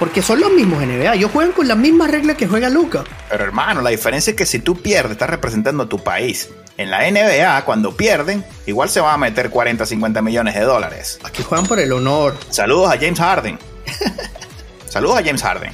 Porque 0.00 0.22
son 0.22 0.40
los 0.40 0.50
mismos 0.50 0.82
NBA. 0.82 1.14
Ellos 1.14 1.30
juegan 1.30 1.52
con 1.52 1.68
las 1.68 1.76
mismas 1.76 2.10
reglas 2.10 2.36
que 2.36 2.48
juega 2.48 2.70
Luca. 2.70 3.04
Pero 3.28 3.44
hermano, 3.44 3.82
la 3.82 3.90
diferencia 3.90 4.30
es 4.30 4.36
que 4.36 4.46
si 4.46 4.58
tú 4.58 4.80
pierdes, 4.80 5.12
estás 5.12 5.28
representando 5.28 5.82
a 5.82 5.88
tu 5.90 6.02
país. 6.02 6.48
En 6.78 6.90
la 6.90 7.08
NBA, 7.08 7.66
cuando 7.66 7.94
pierden, 7.94 8.42
igual 8.64 8.88
se 8.88 9.00
van 9.00 9.14
a 9.14 9.18
meter 9.18 9.50
40, 9.50 9.84
50 9.84 10.22
millones 10.22 10.54
de 10.54 10.62
dólares. 10.62 11.20
Aquí 11.22 11.42
juegan 11.42 11.66
por 11.66 11.78
el 11.78 11.92
honor. 11.92 12.34
Saludos 12.48 12.90
a 12.90 12.98
James 12.98 13.18
Harden. 13.18 13.58
Saludos 14.88 15.18
a 15.18 15.22
James 15.22 15.42
Harden. 15.42 15.72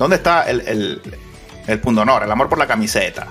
¿Dónde 0.00 0.16
está 0.16 0.42
el, 0.42 0.60
el, 0.62 1.00
el 1.68 1.78
punto 1.78 2.00
honor, 2.00 2.24
el 2.24 2.32
amor 2.32 2.48
por 2.48 2.58
la 2.58 2.66
camiseta? 2.66 3.28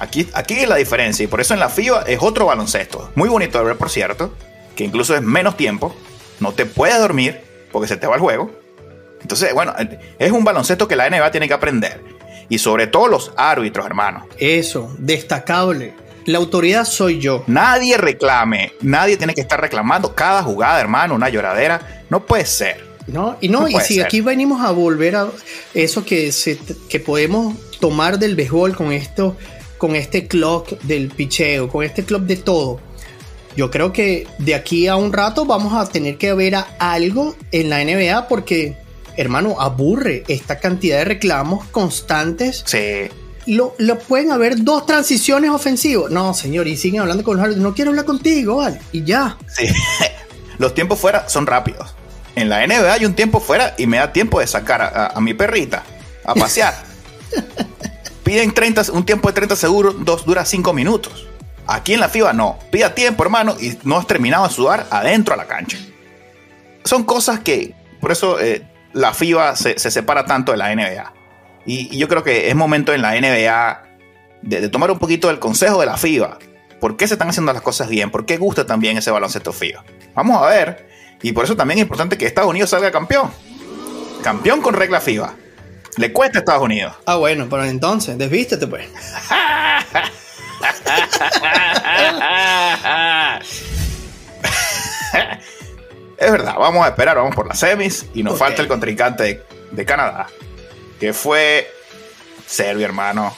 Aquí, 0.00 0.28
aquí 0.34 0.54
es 0.54 0.68
la 0.68 0.76
diferencia 0.76 1.22
y 1.22 1.28
por 1.28 1.40
eso 1.40 1.54
en 1.54 1.60
la 1.60 1.68
FIBA 1.68 2.02
es 2.08 2.18
otro 2.20 2.46
baloncesto. 2.46 3.12
Muy 3.14 3.28
bonito 3.28 3.58
de 3.58 3.64
ver, 3.64 3.76
por 3.76 3.88
cierto, 3.88 4.34
que 4.74 4.82
incluso 4.82 5.14
es 5.14 5.22
menos 5.22 5.56
tiempo. 5.56 5.94
No 6.40 6.52
te 6.52 6.66
puedes 6.66 6.98
dormir 6.98 7.40
porque 7.70 7.86
se 7.86 7.96
te 7.96 8.08
va 8.08 8.16
el 8.16 8.20
juego. 8.20 8.50
Entonces, 9.20 9.52
bueno, 9.54 9.74
es 10.18 10.32
un 10.32 10.44
baloncesto 10.44 10.88
que 10.88 10.96
la 10.96 11.08
NBA 11.08 11.30
tiene 11.30 11.48
que 11.48 11.54
aprender. 11.54 12.02
Y 12.48 12.58
sobre 12.58 12.86
todo 12.86 13.08
los 13.08 13.32
árbitros, 13.36 13.86
hermano. 13.86 14.26
Eso, 14.38 14.94
destacable. 14.98 15.94
La 16.26 16.38
autoridad 16.38 16.84
soy 16.84 17.20
yo. 17.20 17.44
Nadie 17.46 17.96
reclame, 17.96 18.72
nadie 18.82 19.16
tiene 19.16 19.34
que 19.34 19.40
estar 19.40 19.60
reclamando 19.60 20.14
cada 20.14 20.42
jugada, 20.42 20.80
hermano, 20.80 21.14
una 21.14 21.28
lloradera. 21.28 22.04
No 22.10 22.26
puede 22.26 22.44
ser. 22.44 22.90
¿no? 23.06 23.36
Y 23.40 23.48
no, 23.48 23.62
No 23.62 23.68
y 23.68 23.80
si 23.80 23.94
ser. 23.96 24.04
aquí 24.04 24.20
venimos 24.20 24.62
a 24.62 24.70
volver 24.70 25.16
a 25.16 25.28
eso 25.74 26.04
que, 26.04 26.32
se, 26.32 26.58
que 26.88 27.00
podemos 27.00 27.56
tomar 27.80 28.18
del 28.18 28.36
béisbol 28.36 28.76
con 28.76 28.92
esto, 28.92 29.36
con 29.78 29.96
este 29.96 30.26
clock 30.26 30.78
del 30.82 31.08
picheo, 31.08 31.68
con 31.68 31.84
este 31.84 32.04
clock 32.04 32.22
de 32.22 32.36
todo. 32.36 32.80
Yo 33.56 33.70
creo 33.70 33.92
que 33.92 34.26
de 34.38 34.54
aquí 34.54 34.86
a 34.86 34.96
un 34.96 35.12
rato 35.12 35.44
vamos 35.44 35.74
a 35.74 35.90
tener 35.90 36.18
que 36.18 36.32
ver 36.34 36.54
a 36.54 36.66
algo 36.78 37.34
en 37.50 37.70
la 37.70 37.82
NBA 37.84 38.28
porque, 38.28 38.76
hermano, 39.20 39.60
aburre 39.60 40.24
esta 40.28 40.58
cantidad 40.58 40.98
de 40.98 41.04
reclamos 41.04 41.66
constantes. 41.66 42.62
Sí, 42.66 43.08
Lo, 43.46 43.74
lo 43.78 43.98
pueden 43.98 44.32
haber 44.32 44.62
dos 44.64 44.86
transiciones 44.86 45.50
ofensivas. 45.50 46.10
No, 46.10 46.34
señor, 46.34 46.66
y 46.68 46.76
siguen 46.76 47.00
hablando 47.00 47.22
con 47.24 47.36
los 47.36 47.44
árbitros. 47.44 47.62
No 47.62 47.74
quiero 47.74 47.90
hablar 47.90 48.04
contigo, 48.06 48.56
vale. 48.56 48.80
Y 48.92 49.04
ya. 49.04 49.36
sí. 49.48 49.66
Los 50.58 50.74
tiempos 50.74 50.98
fuera 51.00 51.26
son 51.28 51.46
rápidos. 51.46 51.94
En 52.36 52.48
la 52.50 52.66
NBA 52.66 52.92
hay 52.92 53.04
un 53.06 53.14
tiempo 53.14 53.40
fuera 53.40 53.74
y 53.78 53.86
me 53.86 53.96
da 53.96 54.12
tiempo 54.12 54.40
de 54.40 54.46
sacar 54.46 54.82
a, 54.82 54.88
a- 54.88 55.06
a 55.16 55.20
mi 55.20 55.32
perrita 55.32 55.82
a 56.24 56.34
pasear. 56.34 56.74
Piden 58.22 58.52
30, 58.52 58.92
un 58.92 59.04
tiempo 59.04 59.28
de 59.28 59.34
30 59.34 59.56
segundos, 59.56 60.24
dura 60.26 60.44
5 60.44 60.72
minutos. 60.72 61.26
Aquí 61.66 61.94
en 61.94 62.00
la 62.00 62.08
FIBA 62.08 62.32
no. 62.32 62.58
Pida 62.70 62.94
tiempo, 62.94 63.22
hermano, 63.24 63.56
y 63.60 63.78
no 63.84 63.96
has 63.96 64.06
terminado 64.06 64.46
de 64.46 64.52
sudar 64.54 64.86
adentro 64.90 65.34
a 65.34 65.36
la 65.36 65.46
cancha. 65.46 65.78
Son 66.84 67.04
cosas 67.04 67.40
que, 67.40 67.74
por 68.00 68.12
eso 68.12 68.38
eh, 68.40 68.62
la 68.92 69.14
FIBA 69.14 69.56
se, 69.56 69.78
se 69.78 69.90
separa 69.90 70.24
tanto 70.24 70.52
de 70.52 70.58
la 70.58 70.74
NBA. 70.74 71.12
Y, 71.66 71.94
y 71.94 71.98
yo 71.98 72.08
creo 72.08 72.22
que 72.22 72.48
es 72.48 72.56
momento 72.56 72.92
en 72.92 73.02
la 73.02 73.12
NBA 73.12 73.82
de, 74.42 74.60
de 74.60 74.68
tomar 74.68 74.90
un 74.90 74.98
poquito 74.98 75.28
del 75.28 75.38
consejo 75.38 75.80
de 75.80 75.86
la 75.86 75.96
FIBA. 75.96 76.38
¿Por 76.80 76.96
qué 76.96 77.06
se 77.06 77.14
están 77.14 77.28
haciendo 77.28 77.52
las 77.52 77.62
cosas 77.62 77.88
bien? 77.88 78.10
¿Por 78.10 78.24
qué 78.24 78.38
gusta 78.38 78.66
también 78.66 78.96
ese 78.96 79.10
baloncesto 79.10 79.52
FIBA? 79.52 79.84
Vamos 80.14 80.42
a 80.42 80.46
ver. 80.46 80.88
Y 81.22 81.32
por 81.32 81.44
eso 81.44 81.56
también 81.56 81.78
es 81.78 81.82
importante 81.82 82.16
que 82.16 82.26
Estados 82.26 82.50
Unidos 82.50 82.70
salga 82.70 82.90
campeón. 82.90 83.30
Campeón 84.22 84.62
con 84.62 84.74
regla 84.74 85.00
FIBA. 85.00 85.34
Le 85.96 86.12
cuesta 86.12 86.38
a 86.38 86.40
Estados 86.40 86.62
Unidos. 86.62 86.94
Ah, 87.04 87.16
bueno, 87.16 87.46
pero 87.50 87.64
entonces, 87.64 88.16
desvístete 88.16 88.66
pues. 88.66 88.86
Es 96.20 96.30
verdad, 96.30 96.56
vamos 96.58 96.84
a 96.84 96.90
esperar, 96.90 97.16
vamos 97.16 97.34
por 97.34 97.48
las 97.48 97.58
semis 97.58 98.06
y 98.12 98.22
nos 98.22 98.38
falta 98.38 98.60
el 98.60 98.68
contrincante 98.68 99.22
de, 99.22 99.42
de 99.70 99.84
Canadá, 99.86 100.26
que 101.00 101.14
fue 101.14 101.66
Serbia, 102.46 102.84
hermano, 102.84 103.34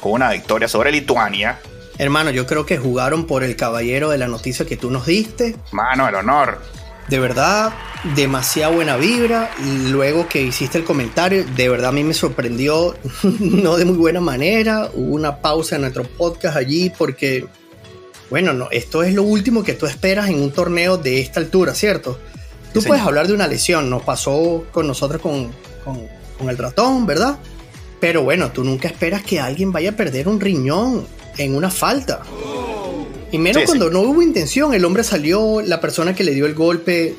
con 0.00 0.12
una 0.12 0.32
victoria 0.32 0.66
sobre 0.66 0.90
Lituania. 0.90 1.60
Hermano, 1.96 2.30
yo 2.30 2.44
creo 2.44 2.66
que 2.66 2.76
jugaron 2.76 3.26
por 3.26 3.44
el 3.44 3.54
caballero 3.54 4.10
de 4.10 4.18
la 4.18 4.26
noticia 4.26 4.66
que 4.66 4.76
tú 4.76 4.90
nos 4.90 5.06
diste. 5.06 5.54
Mano, 5.70 6.08
el 6.08 6.14
honor. 6.16 6.60
De 7.08 7.20
verdad, 7.20 7.72
demasiada 8.16 8.74
buena 8.74 8.96
vibra. 8.96 9.50
Luego 9.90 10.26
que 10.26 10.42
hiciste 10.42 10.78
el 10.78 10.84
comentario, 10.84 11.44
de 11.44 11.68
verdad 11.68 11.90
a 11.90 11.92
mí 11.92 12.02
me 12.02 12.14
sorprendió, 12.14 12.96
no 13.22 13.76
de 13.76 13.84
muy 13.84 13.96
buena 13.96 14.20
manera. 14.20 14.90
Hubo 14.92 15.14
una 15.14 15.36
pausa 15.36 15.76
en 15.76 15.82
nuestro 15.82 16.02
podcast 16.02 16.56
allí 16.56 16.90
porque, 16.90 17.46
bueno, 18.30 18.52
no, 18.52 18.68
esto 18.70 19.02
es 19.02 19.14
lo 19.14 19.22
último 19.22 19.62
que 19.62 19.74
tú 19.74 19.86
esperas 19.86 20.28
en 20.28 20.40
un 20.42 20.50
torneo 20.50 20.96
de 20.96 21.20
esta 21.20 21.40
altura, 21.40 21.74
¿cierto? 21.74 22.18
Tú 22.72 22.80
Sí, 22.80 22.88
puedes 22.88 23.00
señor. 23.02 23.08
hablar 23.08 23.26
de 23.28 23.34
una 23.34 23.46
lesión, 23.46 23.88
nos 23.90 24.02
pasó 24.02 24.64
con 24.72 24.86
nosotros 24.86 25.20
con, 25.22 25.52
con- 25.84 26.06
con 26.38 26.48
el 26.48 26.58
ratón, 26.58 27.06
¿verdad? 27.06 27.38
Pero 28.00 28.22
bueno, 28.24 28.50
tú 28.50 28.64
nunca 28.64 28.88
esperas 28.88 29.22
que 29.22 29.38
alguien 29.40 29.70
vaya 29.72 29.90
a 29.90 29.96
perder 29.96 30.26
un 30.28 30.40
riñón 30.40 31.06
en 31.38 31.54
una 31.54 31.70
falta. 31.70 32.22
Y 33.30 33.38
menos 33.38 33.62
Sí, 33.62 33.66
cuando 33.66 33.86
sí. 33.88 33.92
no 33.92 34.00
hubo 34.00 34.22
intención, 34.22 34.74
el 34.74 34.84
hombre 34.84 35.02
salió, 35.04 35.60
la 35.60 35.80
persona 35.80 36.14
que 36.14 36.22
le 36.24 36.34
dio 36.34 36.46
el 36.46 36.54
golpe, 36.54 37.16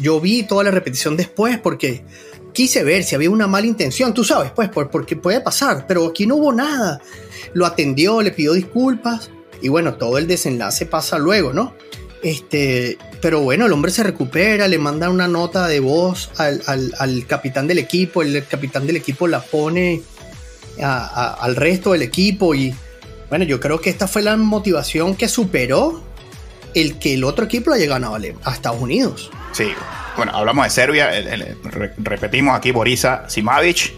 yo 0.00 0.20
vi 0.20 0.42
toda 0.42 0.64
la 0.64 0.70
repetición 0.70 1.16
después 1.16 1.58
porque 1.58 2.04
quise 2.52 2.82
ver 2.84 3.02
si 3.04 3.14
había 3.14 3.30
una 3.30 3.46
mala 3.46 3.66
intención, 3.66 4.12
tú 4.12 4.24
sabes, 4.24 4.50
pues, 4.52 4.68
por- 4.68 4.90
porque 4.90 5.16
puede 5.16 5.40
pasar, 5.40 5.86
pero 5.86 6.06
aquí 6.06 6.26
no 6.26 6.36
hubo 6.36 6.52
nada. 6.52 7.00
Lo 7.54 7.64
atendió, 7.66 8.20
le 8.22 8.30
pidió 8.32 8.52
disculpas 8.52 9.30
y 9.62 9.68
bueno, 9.68 9.94
todo 9.94 10.18
el 10.18 10.26
desenlace 10.26 10.84
pasa 10.86 11.18
luego, 11.18 11.52
¿no? 11.52 11.74
Este, 12.22 12.98
pero 13.20 13.40
bueno, 13.40 13.66
el 13.66 13.72
hombre 13.72 13.90
se 13.90 14.02
recupera, 14.02 14.68
le 14.68 14.78
manda 14.78 15.08
una 15.10 15.26
nota 15.28 15.66
de 15.66 15.80
voz 15.80 16.30
al, 16.38 16.62
al- 16.66 17.26
capitán 17.26 17.66
del 17.66 17.78
equipo, 17.78 18.22
el 18.22 18.44
capitán 18.46 18.86
del 18.86 18.96
equipo 18.96 19.26
la 19.26 19.40
pone 19.40 20.02
al 20.80 21.56
resto 21.56 21.92
del 21.92 22.02
equipo 22.02 22.54
y 22.54 22.74
bueno, 23.28 23.44
yo 23.44 23.60
creo 23.60 23.80
que 23.80 23.90
esta 23.90 24.06
fue 24.08 24.22
la 24.22 24.36
motivación 24.36 25.16
que 25.16 25.28
superó 25.28 26.02
el 26.74 26.98
que 26.98 27.14
el 27.14 27.24
otro 27.24 27.44
equipo 27.44 27.72
haya 27.72 27.86
ganado 27.86 28.16
a 28.44 28.52
Estados 28.52 28.80
Unidos. 28.80 29.30
Sí, 29.52 29.68
bueno, 30.16 30.32
hablamos 30.34 30.64
de 30.64 30.70
Serbia, 30.70 31.10
repetimos 31.98 32.56
aquí, 32.56 32.70
Borisa 32.72 33.28
Simavic 33.28 33.92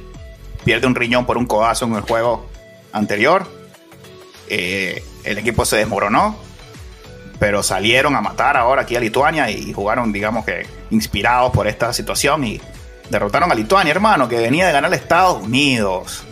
pierde 0.65 0.87
un 0.87 0.95
riñón 0.95 1.27
por 1.27 1.37
un 1.37 1.47
codazo 1.47 1.85
en 1.85 1.95
el 1.95 2.01
juego 2.01 2.49
anterior. 2.93 3.47
Eh, 4.49 5.03
el 5.25 5.39
equipo 5.39 5.65
se 5.65 5.77
desmoronó, 5.77 6.37
pero 7.39 7.63
salieron 7.63 8.15
a 8.17 8.21
matar 8.21 8.57
ahora 8.57 8.83
aquí 8.83 8.97
a 8.97 9.01
Lituania 9.01 9.51
y 9.51 9.73
jugaron, 9.73 10.13
digamos 10.13 10.45
que, 10.45 10.67
inspirados 10.91 11.53
por 11.53 11.67
esta 11.67 11.93
situación 11.93 12.45
y 12.45 12.61
derrotaron 13.11 13.51
a 13.51 13.55
Lituania, 13.55 13.91
hermano, 13.91 14.29
que 14.29 14.37
venía 14.37 14.67
de 14.67 14.73
ganar 14.73 14.93
a 14.93 14.97
Estados 14.97 15.43
Unidos. 15.43 16.25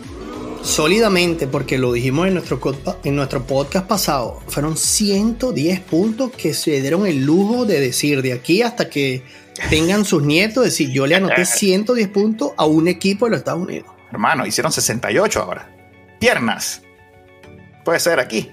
Sólidamente, 0.63 1.45
porque 1.45 1.77
lo 1.77 1.91
dijimos 1.91 2.27
en 2.27 2.35
nuestro, 2.35 2.61
en 3.03 3.15
nuestro 3.17 3.43
podcast 3.43 3.85
pasado, 3.85 4.41
fueron 4.47 4.77
110 4.77 5.81
puntos 5.81 6.31
que 6.31 6.53
se 6.53 6.79
dieron 6.79 7.05
el 7.05 7.25
lujo 7.25 7.65
de 7.65 7.81
decir 7.81 8.21
de 8.21 8.31
aquí 8.31 8.61
hasta 8.61 8.89
que 8.89 9.23
tengan 9.69 10.05
sus 10.05 10.23
nietos, 10.23 10.63
decir, 10.63 10.89
yo 10.91 11.05
le 11.05 11.15
anoté 11.15 11.45
110 11.45 12.07
puntos 12.07 12.51
a 12.55 12.65
un 12.65 12.87
equipo 12.87 13.25
de 13.25 13.31
los 13.31 13.39
Estados 13.39 13.61
Unidos. 13.61 13.89
Hermano, 14.09 14.45
hicieron 14.45 14.71
68 14.71 15.41
ahora. 15.41 15.69
Piernas. 16.19 16.82
Puede 17.83 17.99
ser 17.99 18.19
aquí. 18.19 18.51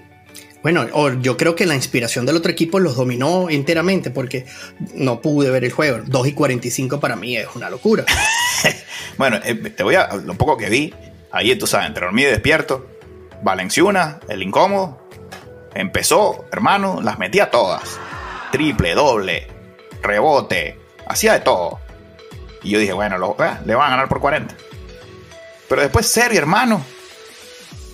Bueno, 0.63 0.87
yo 1.21 1.37
creo 1.37 1.55
que 1.55 1.65
la 1.65 1.73
inspiración 1.73 2.25
del 2.27 2.35
otro 2.35 2.51
equipo 2.51 2.79
los 2.79 2.95
dominó 2.95 3.49
enteramente 3.49 4.11
porque 4.11 4.45
no 4.93 5.19
pude 5.19 5.49
ver 5.49 5.63
el 5.63 5.71
juego. 5.71 5.99
2 6.05 6.27
y 6.27 6.33
45 6.33 6.99
para 6.99 7.15
mí 7.15 7.35
es 7.35 7.47
una 7.55 7.69
locura. 7.69 8.05
Bueno, 9.17 9.39
eh, 9.43 9.55
te 9.55 9.83
voy 9.83 9.95
a. 9.95 10.07
Lo 10.23 10.35
poco 10.35 10.55
que 10.55 10.69
vi, 10.69 10.93
ahí 11.31 11.55
tú 11.55 11.67
sabes, 11.67 11.87
entre 11.87 12.05
dormido 12.05 12.29
y 12.29 12.31
despierto. 12.31 12.87
Valenciuna, 13.43 14.19
el 14.29 14.41
incómodo, 14.41 15.05
empezó, 15.75 16.45
hermano, 16.51 17.01
las 17.01 17.19
metía 17.19 17.49
todas. 17.51 17.81
Triple, 18.51 18.93
doble, 18.95 19.47
rebote, 20.01 20.79
hacía 21.07 21.33
de 21.33 21.39
todo. 21.41 21.79
Y 22.63 22.69
yo 22.71 22.79
dije, 22.79 22.93
bueno, 22.93 23.17
lo- 23.17 23.35
eh, 23.43 23.57
le 23.65 23.75
van 23.75 23.87
a 23.87 23.91
ganar 23.91 24.07
por 24.07 24.21
40. 24.21 24.55
Pero 25.67 25.81
después 25.81 26.07
Serbia, 26.07 26.39
hermano, 26.39 26.83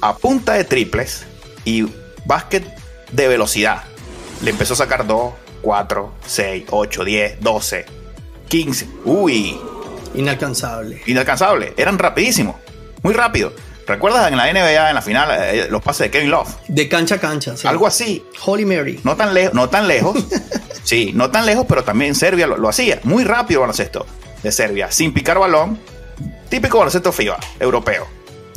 a 0.02 0.18
punta 0.18 0.54
de 0.54 0.64
triples 0.64 1.26
y 1.66 1.86
básquet 2.26 2.64
de 3.12 3.28
velocidad. 3.28 3.84
Le 4.44 4.52
empezó 4.52 4.74
a 4.74 4.78
sacar 4.78 5.06
2, 5.08 5.34
4, 5.62 6.14
6, 6.26 6.64
8, 6.70 7.04
10, 7.04 7.40
12, 7.42 7.86
15. 8.48 8.88
Uy, 9.06 9.60
Inalcanzable. 10.16 11.02
inalcanzable. 11.06 11.74
Eran 11.78 11.98
rapidísimos. 12.00 12.56
Muy 13.04 13.14
rápido. 13.14 13.54
¿Recuerdas 13.86 14.30
en 14.30 14.38
la 14.38 14.52
NBA, 14.52 14.90
en 14.90 14.96
la 14.96 15.02
final, 15.02 15.30
eh, 15.32 15.68
los 15.70 15.82
pases 15.82 16.00
de 16.08 16.12
Kevin 16.12 16.30
Love? 16.32 16.50
De 16.68 16.90
cancha 16.90 17.16
a 17.16 17.20
cancha. 17.20 17.56
sí. 17.56 17.66
Algo 17.68 17.88
así. 17.88 18.24
Holy 18.46 18.66
Mary. 18.66 19.00
No 19.04 19.16
tan, 19.16 19.34
lejos 19.34 19.54
no 19.54 19.70
tan 19.70 19.88
lejos. 19.88 20.18
Sí, 20.84 21.12
no 21.14 21.30
tan 21.32 21.46
lejos, 21.46 21.66
pero 21.68 21.84
también 21.84 22.16
Serbia 22.16 22.48
lo, 22.48 22.70
hacía. 22.70 23.02
Muy 23.04 23.26
rápido 23.26 23.60
baloncesto 23.60 24.06
de 24.42 24.54
Serbia, 24.54 24.90
sin 24.90 25.14
picar 25.14 25.38
balón. 25.38 25.78
Típico 26.48 26.78
baloncesto 26.78 27.12
FIBA, 27.12 27.38
europeo. 27.60 28.08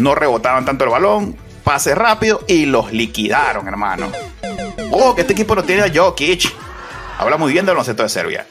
No 0.00 0.14
rebotaban 0.14 0.64
tanto 0.64 0.84
el 0.84 0.90
balón, 0.90 1.36
pase 1.62 1.94
rápido 1.94 2.40
y 2.48 2.66
los 2.66 2.92
liquidaron, 2.92 3.68
hermano. 3.68 4.10
Ojo 4.90 5.14
que 5.14 5.20
este 5.20 5.34
equipo 5.34 5.54
no 5.54 5.62
tiene 5.62 5.82
a 5.82 5.92
Jokic. 5.94 6.52
Habla 7.18 7.36
muy 7.36 7.52
bien 7.52 7.66
del 7.66 7.74
baloncesto 7.74 8.02
de 8.02 8.08
Serbia. 8.08 8.46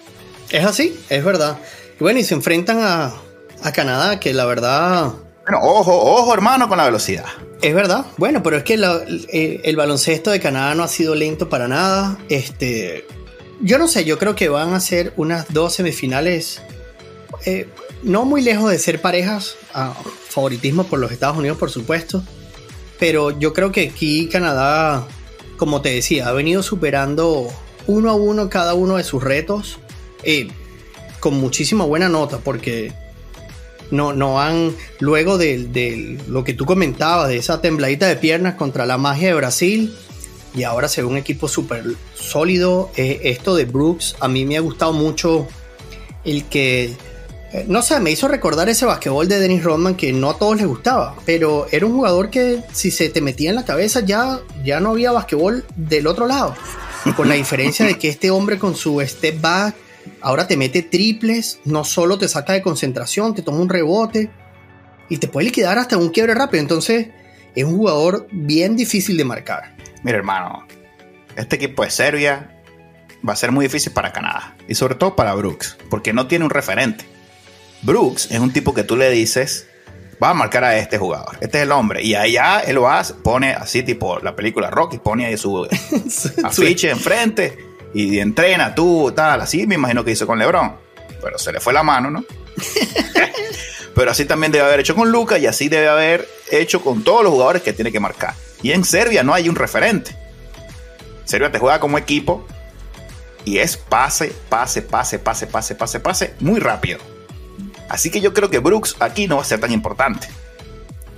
Es 0.52 0.64
así, 0.64 1.00
es 1.10 1.24
verdad. 1.26 1.58
Y 2.00 2.04
bueno, 2.04 2.20
y 2.20 2.24
se 2.24 2.36
enfrentan 2.36 2.80
a, 2.82 3.14
a 3.64 3.72
Canadá, 3.72 4.20
que 4.20 4.34
la 4.34 4.46
verdad... 4.46 5.12
Bueno, 5.44 5.60
ojo, 5.64 5.96
ojo, 5.96 6.34
hermano, 6.34 6.70
con 6.70 6.78
la 6.78 6.86
velocidad. 6.86 7.26
Es 7.62 7.74
verdad. 7.74 8.06
Bueno, 8.18 8.44
pero 8.44 8.58
es 8.58 8.64
que 8.64 8.76
eh, 8.76 9.62
el, 9.64 9.76
baloncesto 9.76 10.30
de 10.30 10.40
Canadá 10.40 10.76
no 10.76 10.84
ha 10.84 10.88
sido 10.88 11.16
lento 11.16 11.50
para 11.50 11.68
nada. 11.68 12.18
Este, 12.30 13.06
yo 13.62 13.80
no 13.80 13.88
sé, 13.88 14.06
yo 14.06 14.20
creo 14.20 14.36
que 14.36 14.50
van 14.50 14.74
a 14.74 14.80
ser 14.80 15.14
unas 15.18 15.52
dos 15.52 15.74
semifinales, 15.74 16.62
eh, 17.46 17.68
no 18.04 18.26
muy 18.26 18.42
lejos 18.42 18.72
de 18.72 18.80
ser 18.80 19.02
parejas, 19.02 19.56
favoritismo 20.30 20.84
por 20.86 21.00
los 21.00 21.12
Estados 21.12 21.38
Unidos, 21.38 21.58
por 21.58 21.70
supuesto. 21.70 22.24
Pero 23.00 23.38
yo 23.40 23.54
creo 23.54 23.72
que 23.72 23.90
aquí 23.90 24.28
Canadá, 24.28 25.08
como 25.58 25.82
te 25.82 25.90
decía, 25.90 26.28
ha 26.28 26.34
venido 26.34 26.64
superando 26.64 27.48
uno 27.88 28.10
a 28.10 28.14
uno 28.14 28.50
cada 28.50 28.74
uno 28.74 28.98
de 28.98 29.04
sus 29.04 29.24
retos. 29.24 29.80
Eh, 30.24 30.50
con 31.20 31.36
muchísima 31.36 31.86
buena 31.86 32.10
nota, 32.10 32.40
porque 32.40 32.94
no, 33.92 34.14
no 34.14 34.40
han, 34.40 34.76
luego 35.00 35.38
de, 35.38 36.18
lo 36.28 36.44
que 36.44 36.54
tú 36.54 36.66
comentabas, 36.66 37.30
de 37.30 37.38
esa 37.38 37.62
tembladita 37.62 38.08
de 38.08 38.16
piernas 38.16 38.56
contra 38.56 38.86
la 38.86 38.98
magia 38.98 39.30
de 39.30 39.34
Brasil, 39.34 39.96
y 40.56 40.64
ahora 40.64 40.88
se 40.88 41.04
un 41.04 41.18
equipo 41.18 41.48
súper 41.48 41.84
sólido. 42.16 42.90
Eh, 42.96 43.22
esto 43.26 43.56
de 43.56 43.66
Brooks, 43.66 44.16
a 44.20 44.28
mí 44.28 44.46
me 44.46 44.58
ha 44.58 44.62
gustado 44.62 44.94
mucho 44.94 45.48
el 46.26 46.46
que, 46.46 46.96
no 47.68 47.82
sé, 47.82 48.00
me 48.00 48.12
hizo 48.12 48.28
recordar 48.28 48.70
ese 48.70 48.86
basquetbol 48.86 49.28
de 49.28 49.40
Dennis 49.40 49.64
Rodman 49.64 49.96
que 49.96 50.14
no 50.14 50.30
a 50.30 50.38
todos 50.38 50.58
les 50.58 50.68
gustaba, 50.68 51.16
pero 51.26 51.68
era 51.72 51.86
un 51.86 51.94
jugador 51.94 52.30
que 52.30 52.62
si 52.72 52.92
se 52.92 53.10
te 53.10 53.22
metía 53.22 53.50
en 53.50 53.56
la 53.56 53.66
cabeza 53.66 54.02
ya, 54.02 54.40
ya 54.64 54.80
no 54.80 54.92
había 54.92 55.12
basquetbol 55.12 55.66
del 55.76 56.08
otro 56.08 56.28
lado. 56.28 56.56
Con 57.16 57.30
la 57.30 57.36
diferencia 57.36 57.86
de 57.86 57.98
que 57.98 58.10
este 58.10 58.30
hombre 58.30 58.60
con 58.60 58.76
su 58.76 59.00
step 59.02 59.40
back 59.40 59.76
Ahora 60.22 60.48
te 60.48 60.58
mete 60.58 60.82
triples, 60.82 61.60
no 61.66 61.84
solo 61.84 62.18
te 62.18 62.28
saca 62.28 62.54
de 62.54 62.62
concentración, 62.62 63.34
te 63.36 63.42
toma 63.42 63.60
un 63.60 63.70
rebote 63.70 64.30
y 65.08 65.18
te 65.18 65.28
puede 65.28 65.46
liquidar 65.46 65.78
hasta 65.78 65.98
un 65.98 66.10
quiebre 66.10 66.34
rápido. 66.34 66.62
Entonces 66.62 67.08
es 67.56 67.64
un 67.64 67.78
jugador 67.78 68.28
bien 68.32 68.76
difícil 68.76 69.18
de 69.18 69.24
marcar. 69.24 69.76
Mira 70.04 70.18
hermano, 70.18 70.66
este 71.36 71.56
equipo 71.56 71.84
de 71.84 71.90
Serbia 71.90 72.62
va 73.28 73.34
a 73.34 73.38
ser 73.38 73.52
muy 73.52 73.66
difícil 73.66 73.94
para 73.94 74.12
Canadá 74.12 74.56
y 74.68 74.76
sobre 74.76 74.96
todo 74.96 75.16
para 75.16 75.34
Brooks, 75.34 75.78
porque 75.90 76.14
no 76.14 76.28
tiene 76.28 76.46
un 76.46 76.52
referente. 76.52 77.06
Brooks 77.82 78.30
es 78.32 78.40
un 78.40 78.52
tipo 78.52 78.74
que 78.74 78.84
tú 78.84 78.96
le 78.96 79.10
dices, 79.10 79.68
va 80.22 80.32
a 80.32 80.34
marcar 80.34 80.64
a 80.64 80.78
este 80.78 80.98
jugador, 80.98 81.38
este 81.42 81.60
es 81.60 81.64
el 81.64 81.72
hombre, 81.72 82.04
y 82.04 82.16
allá 82.16 82.60
él 82.60 82.76
lo 82.76 82.90
hace, 82.90 83.14
pone 83.14 83.54
así 83.54 83.84
tipo 83.84 84.20
la 84.20 84.36
película 84.36 84.70
Rocky, 84.70 84.98
pone 84.98 85.26
ahí 85.26 85.38
su 85.38 85.68
afiche 86.44 86.90
enfrente 86.90 87.58
y 87.94 88.20
entrena 88.20 88.76
tú, 88.76 89.12
tal, 89.16 89.42
así 89.42 89.66
me 89.66 89.76
imagino 89.76 90.04
que 90.04 90.12
hizo 90.12 90.28
con 90.28 90.38
LeBron. 90.38 90.76
Pero 91.22 91.38
se 91.38 91.52
le 91.52 91.60
fue 91.60 91.74
la 91.74 91.84
mano, 91.84 92.10
¿no? 92.10 92.24
Pero 93.96 94.12
así 94.12 94.26
también 94.26 94.52
debe 94.52 94.66
haber 94.66 94.80
hecho 94.80 94.96
con 94.96 95.12
Lucas 95.12 95.40
y 95.40 95.48
así 95.48 95.68
debe 95.68 95.90
haber 95.90 96.28
hecho 96.52 96.82
con 96.82 97.04
todos 97.04 97.24
los 97.24 97.32
jugadores 97.34 97.62
que 97.62 97.74
tiene 97.74 97.92
que 97.92 98.00
marcar. 98.00 98.34
Y 98.62 98.72
en 98.72 98.86
Serbia 98.86 99.24
no 99.24 99.34
hay 99.34 99.50
un 99.50 99.56
referente. 99.56 100.16
Serbia 101.26 101.52
te 101.52 101.60
juega 101.60 101.80
como 101.80 101.98
equipo 101.98 102.46
y 103.44 103.58
es 103.58 103.76
pase, 103.78 104.34
pase, 104.48 104.82
pase, 104.82 105.20
pase, 105.20 105.48
pase, 105.48 105.76
pase, 105.76 106.00
pase, 106.00 106.34
muy 106.40 106.60
rápido. 106.60 107.00
Así 107.90 108.10
que 108.10 108.22
yo 108.22 108.34
creo 108.34 108.50
que 108.50 108.60
Brooks 108.60 108.96
aquí 109.00 109.28
no 109.28 109.38
va 109.38 109.42
a 109.42 109.46
ser 109.46 109.60
tan 109.60 109.72
importante. 109.72 110.28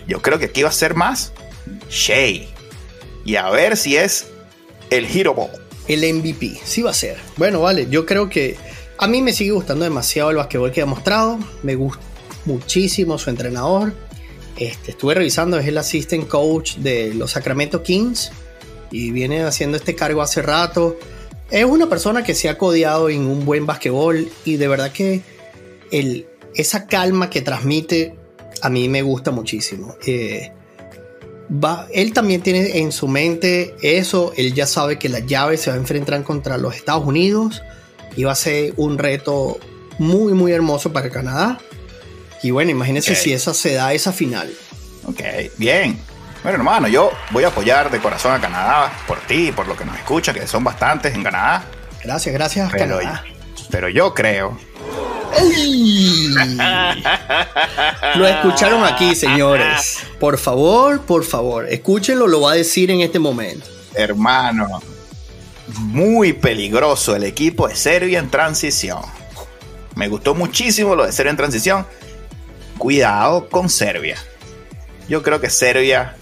Yo 0.07 0.21
creo 0.21 0.39
que 0.39 0.45
aquí 0.45 0.63
va 0.63 0.69
a 0.69 0.73
ser 0.73 0.95
más 0.95 1.33
Shea. 1.89 2.47
Y 3.23 3.35
a 3.35 3.49
ver 3.49 3.77
si 3.77 3.97
es 3.97 4.27
el 4.89 5.05
Hero 5.05 5.33
Ball 5.33 5.61
el 5.93 6.13
MVP. 6.13 6.59
Sí 6.63 6.81
va 6.81 6.91
a 6.91 6.93
ser. 6.93 7.17
Bueno, 7.37 7.61
vale, 7.61 7.87
yo 7.89 8.05
creo 8.05 8.29
que 8.29 8.55
a 8.97 9.07
mí 9.07 9.21
me 9.21 9.33
sigue 9.33 9.51
gustando 9.51 9.83
demasiado 9.83 10.29
el 10.29 10.37
basquetbol 10.37 10.71
que 10.71 10.81
ha 10.81 10.85
mostrado. 10.85 11.39
Me 11.63 11.75
gusta 11.75 12.01
muchísimo 12.45 13.17
su 13.17 13.29
entrenador. 13.29 13.93
Este, 14.57 14.91
estuve 14.91 15.15
revisando, 15.15 15.57
es 15.57 15.67
el 15.67 15.77
assistant 15.77 16.27
coach 16.27 16.75
de 16.75 17.13
los 17.13 17.31
Sacramento 17.31 17.81
Kings 17.81 18.31
y 18.91 19.11
viene 19.11 19.43
haciendo 19.43 19.77
este 19.77 19.95
cargo 19.95 20.21
hace 20.21 20.41
rato. 20.41 20.97
Es 21.49 21.65
una 21.65 21.89
persona 21.89 22.23
que 22.23 22.35
se 22.35 22.47
ha 22.47 22.57
codeado 22.57 23.09
en 23.09 23.25
un 23.25 23.45
buen 23.45 23.65
basquetbol 23.65 24.29
y 24.45 24.57
de 24.57 24.67
verdad 24.67 24.91
que 24.91 25.21
el, 25.91 26.27
esa 26.55 26.87
calma 26.87 27.29
que 27.29 27.41
transmite 27.41 28.15
a 28.61 28.69
mí 28.69 28.89
me 28.89 29.01
gusta 29.01 29.31
muchísimo. 29.31 29.95
Eh, 30.05 30.51
él 31.93 32.13
también 32.13 32.41
tiene 32.41 32.79
en 32.79 32.91
su 32.91 33.07
mente 33.07 33.75
eso, 33.81 34.31
él 34.37 34.53
ya 34.53 34.65
sabe 34.65 34.97
que 34.97 35.09
la 35.09 35.19
llave 35.19 35.57
se 35.57 35.69
va 35.69 35.75
a 35.75 35.79
enfrentar 35.79 36.23
contra 36.23 36.57
los 36.57 36.75
Estados 36.75 37.05
Unidos 37.05 37.61
y 38.15 38.23
va 38.23 38.31
a 38.31 38.35
ser 38.35 38.73
un 38.77 38.97
reto 38.97 39.59
muy 39.99 40.33
muy 40.33 40.51
hermoso 40.51 40.93
para 40.93 41.09
Canadá. 41.09 41.59
Y 42.43 42.51
bueno, 42.51 42.71
imagínense 42.71 43.15
si 43.15 43.33
esa 43.33 43.53
se 43.53 43.73
da 43.73 43.93
esa 43.93 44.11
final. 44.13 44.51
Ok, 45.05 45.21
bien. 45.57 45.99
Bueno, 46.41 46.57
hermano, 46.57 46.87
yo 46.87 47.11
voy 47.31 47.43
a 47.43 47.49
apoyar 47.49 47.91
de 47.91 47.99
corazón 47.99 48.33
a 48.33 48.41
Canadá 48.41 48.91
por 49.05 49.19
ti 49.19 49.51
por 49.51 49.67
lo 49.67 49.75
que 49.75 49.85
nos 49.85 49.95
escucha, 49.97 50.33
que 50.33 50.47
son 50.47 50.63
bastantes 50.63 51.13
en 51.13 51.23
Canadá. 51.23 51.65
Gracias, 52.03 52.33
gracias, 52.33 52.71
pero, 52.71 52.97
Canadá. 52.97 53.23
Pero 53.69 53.89
yo 53.89 54.13
creo 54.15 54.57
lo 58.15 58.27
escucharon 58.27 58.83
aquí, 58.83 59.15
señores. 59.15 59.99
Por 60.19 60.37
favor, 60.37 61.01
por 61.01 61.23
favor, 61.23 61.67
escúchenlo, 61.69 62.27
lo 62.27 62.41
va 62.41 62.53
a 62.53 62.55
decir 62.55 62.91
en 62.91 63.01
este 63.01 63.19
momento. 63.19 63.67
Hermano, 63.95 64.81
muy 65.77 66.33
peligroso 66.33 67.15
el 67.15 67.23
equipo 67.23 67.67
de 67.67 67.75
Serbia 67.75 68.19
en 68.19 68.29
transición. 68.29 69.01
Me 69.95 70.07
gustó 70.07 70.35
muchísimo 70.35 70.95
lo 70.95 71.05
de 71.05 71.11
Serbia 71.11 71.31
en 71.31 71.37
transición. 71.37 71.87
Cuidado 72.77 73.49
con 73.49 73.69
Serbia. 73.69 74.17
Yo 75.07 75.21
creo 75.21 75.41
que 75.41 75.49
Serbia 75.49 76.15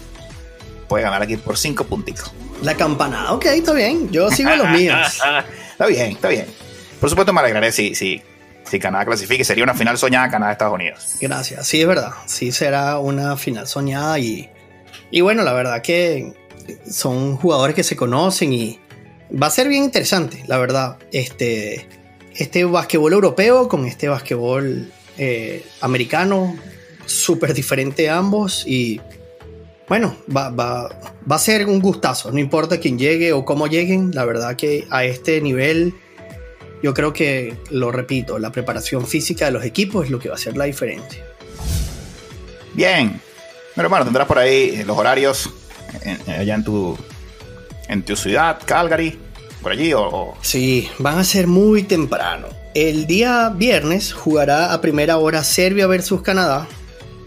puede 0.88 1.04
ganar 1.04 1.22
aquí 1.22 1.36
por 1.36 1.56
cinco 1.56 1.84
puntitos. 1.84 2.32
La 2.62 2.74
campanada, 2.74 3.32
ok, 3.32 3.46
está 3.46 3.72
bien. 3.72 4.10
Yo 4.10 4.30
sigo 4.30 4.54
los 4.56 4.68
míos. 4.70 4.98
está 5.70 5.86
bien, 5.86 6.12
está 6.12 6.28
bien. 6.28 6.46
Por 7.00 7.08
supuesto, 7.08 7.32
me 7.32 7.40
alegraré 7.40 7.72
si, 7.72 7.94
si 7.94 8.22
si 8.64 8.78
Canadá 8.78 9.04
clasifique. 9.06 9.44
Sería 9.44 9.64
una 9.64 9.74
final 9.74 9.98
soñada 9.98 10.30
Canadá-Estados 10.30 10.74
Unidos. 10.74 11.08
Gracias, 11.20 11.66
sí, 11.66 11.80
es 11.80 11.86
verdad. 11.86 12.12
Sí, 12.26 12.52
será 12.52 12.98
una 12.98 13.36
final 13.36 13.66
soñada 13.66 14.18
y, 14.18 14.48
y 15.10 15.20
bueno, 15.20 15.42
la 15.42 15.52
verdad 15.52 15.82
que 15.82 16.32
son 16.88 17.36
jugadores 17.36 17.74
que 17.74 17.82
se 17.82 17.96
conocen 17.96 18.52
y 18.52 18.78
va 19.30 19.46
a 19.48 19.50
ser 19.50 19.68
bien 19.68 19.84
interesante, 19.84 20.44
la 20.46 20.58
verdad. 20.58 20.98
Este, 21.12 21.86
este 22.34 22.64
basquetbol 22.64 23.12
europeo 23.12 23.68
con 23.68 23.86
este 23.86 24.08
basquetbol 24.08 24.90
eh, 25.18 25.64
americano, 25.80 26.56
súper 27.06 27.54
diferente 27.54 28.08
ambos 28.08 28.64
y 28.66 29.00
bueno, 29.88 30.16
va, 30.34 30.50
va, 30.50 30.88
va 31.30 31.36
a 31.36 31.38
ser 31.38 31.66
un 31.66 31.80
gustazo, 31.80 32.30
no 32.30 32.38
importa 32.38 32.78
quién 32.78 32.96
llegue 32.96 33.32
o 33.32 33.44
cómo 33.44 33.66
lleguen, 33.66 34.12
la 34.14 34.24
verdad 34.24 34.54
que 34.54 34.86
a 34.88 35.04
este 35.04 35.40
nivel 35.40 35.94
yo 36.82 36.94
creo 36.94 37.12
que, 37.12 37.56
lo 37.70 37.92
repito, 37.92 38.38
la 38.38 38.52
preparación 38.52 39.06
física 39.06 39.46
de 39.46 39.50
los 39.50 39.64
equipos 39.64 40.06
es 40.06 40.10
lo 40.10 40.18
que 40.18 40.28
va 40.28 40.34
a 40.34 40.38
hacer 40.38 40.56
la 40.56 40.64
diferencia. 40.64 41.24
Bien. 42.74 43.20
Bueno, 43.76 44.04
tendrás 44.04 44.26
por 44.26 44.38
ahí 44.38 44.82
los 44.84 44.96
horarios 44.98 45.50
allá 46.26 46.54
en 46.54 46.64
tu, 46.64 46.98
en 47.88 48.02
tu 48.02 48.16
ciudad, 48.16 48.60
Calgary, 48.64 49.18
por 49.62 49.72
allí 49.72 49.92
o, 49.94 50.34
Sí, 50.42 50.90
van 50.98 51.18
a 51.18 51.24
ser 51.24 51.46
muy 51.46 51.82
temprano. 51.82 52.48
El 52.74 53.06
día 53.06 53.48
viernes 53.54 54.12
jugará 54.12 54.72
a 54.72 54.80
primera 54.80 55.16
hora 55.16 55.42
Serbia 55.44 55.86
versus 55.86 56.22
Canadá, 56.22 56.68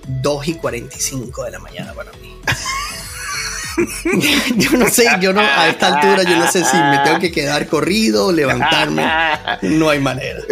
2 0.07 0.47
y 0.47 0.53
45 0.55 1.43
de 1.43 1.51
la 1.51 1.59
mañana 1.59 1.93
para 1.93 2.11
mí. 2.13 2.35
yo 4.55 4.77
no 4.77 4.87
sé, 4.89 5.07
yo 5.19 5.33
no, 5.33 5.41
a 5.41 5.69
esta 5.69 5.87
altura 5.87 6.23
yo 6.23 6.37
no 6.37 6.49
sé 6.51 6.63
si 6.63 6.77
me 6.77 6.99
tengo 6.99 7.19
que 7.19 7.31
quedar 7.31 7.67
corrido, 7.67 8.31
levantarme. 8.31 9.05
No 9.61 9.89
hay 9.89 9.99
manera. 9.99 10.39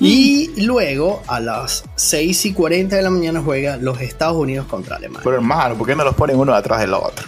Y 0.00 0.62
luego 0.62 1.22
a 1.26 1.40
las 1.40 1.84
6 1.96 2.46
y 2.46 2.52
40 2.52 2.96
de 2.96 3.02
la 3.02 3.10
mañana 3.10 3.40
juega 3.42 3.76
los 3.76 4.00
Estados 4.00 4.36
Unidos 4.36 4.66
contra 4.66 4.96
Alemania. 4.96 5.22
Pero 5.22 5.36
hermano, 5.36 5.76
¿por 5.76 5.86
qué 5.86 5.94
no 5.94 6.04
los 6.04 6.14
ponen 6.14 6.36
uno 6.36 6.54
atrás 6.54 6.80
del 6.80 6.94
otro? 6.94 7.26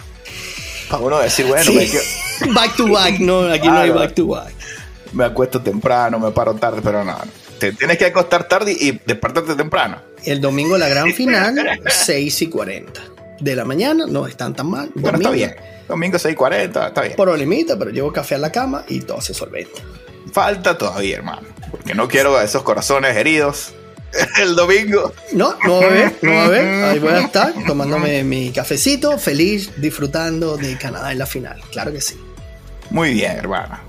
Para 0.89 1.03
uno 1.03 1.19
decir, 1.19 1.45
bueno, 1.45 1.71
back 2.53 2.75
to 2.75 2.87
back, 2.87 3.19
no, 3.19 3.41
aquí 3.51 3.67
no 3.67 3.77
hay 3.77 3.89
back 3.89 4.13
to 4.13 4.27
back. 4.27 4.53
Me 5.13 5.25
acuesto 5.25 5.61
temprano, 5.61 6.19
me 6.19 6.31
paro 6.31 6.55
tarde, 6.55 6.81
pero 6.83 7.03
no. 7.03 7.17
Te 7.59 7.73
tienes 7.73 7.97
que 7.97 8.05
acostar 8.05 8.47
tarde 8.47 8.75
y 8.79 8.99
despertarte 9.05 9.55
temprano. 9.55 9.97
El 10.23 10.41
domingo 10.41 10.77
la 10.77 10.87
gran 10.87 11.13
final, 11.13 11.79
6 11.85 12.41
y 12.41 12.49
40 12.49 13.16
de 13.39 13.55
la 13.55 13.65
mañana, 13.65 14.05
no 14.07 14.27
están 14.27 14.53
tan 14.53 14.69
mal. 14.69 14.89
Bueno, 14.95 15.17
está 15.17 15.31
bien. 15.31 15.55
Domingo 15.87 16.17
6.40, 16.17 16.87
está 16.87 17.01
bien. 17.01 17.15
Problemita, 17.15 17.77
pero 17.77 17.91
llevo 17.91 18.11
café 18.11 18.35
a 18.35 18.39
la 18.39 18.51
cama 18.51 18.83
y 18.87 19.01
todo 19.01 19.21
se 19.21 19.33
solventa. 19.33 19.81
Falta 20.31 20.77
todavía, 20.77 21.17
hermano. 21.17 21.47
Porque 21.71 21.95
no 21.95 22.07
quiero 22.07 22.39
esos 22.41 22.63
corazones 22.63 23.15
heridos 23.15 23.73
el 24.41 24.55
domingo. 24.55 25.13
No, 25.33 25.55
no 25.65 25.79
va 25.79 25.85
a 25.85 25.89
ver, 25.89 26.15
no 26.21 26.31
va 26.33 26.45
a 26.45 26.49
ver. 26.49 26.83
Ahí 26.83 26.99
voy 26.99 27.13
a 27.13 27.19
estar 27.25 27.53
tomándome 27.65 28.23
mi 28.23 28.51
cafecito, 28.51 29.17
feliz, 29.17 29.71
disfrutando 29.77 30.57
de 30.57 30.77
Canadá 30.77 31.11
en 31.11 31.19
la 31.19 31.25
final. 31.25 31.59
Claro 31.71 31.91
que 31.91 32.01
sí. 32.01 32.15
Muy 32.89 33.13
bien, 33.13 33.31
hermano. 33.31 33.79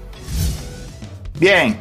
Bien, 1.38 1.76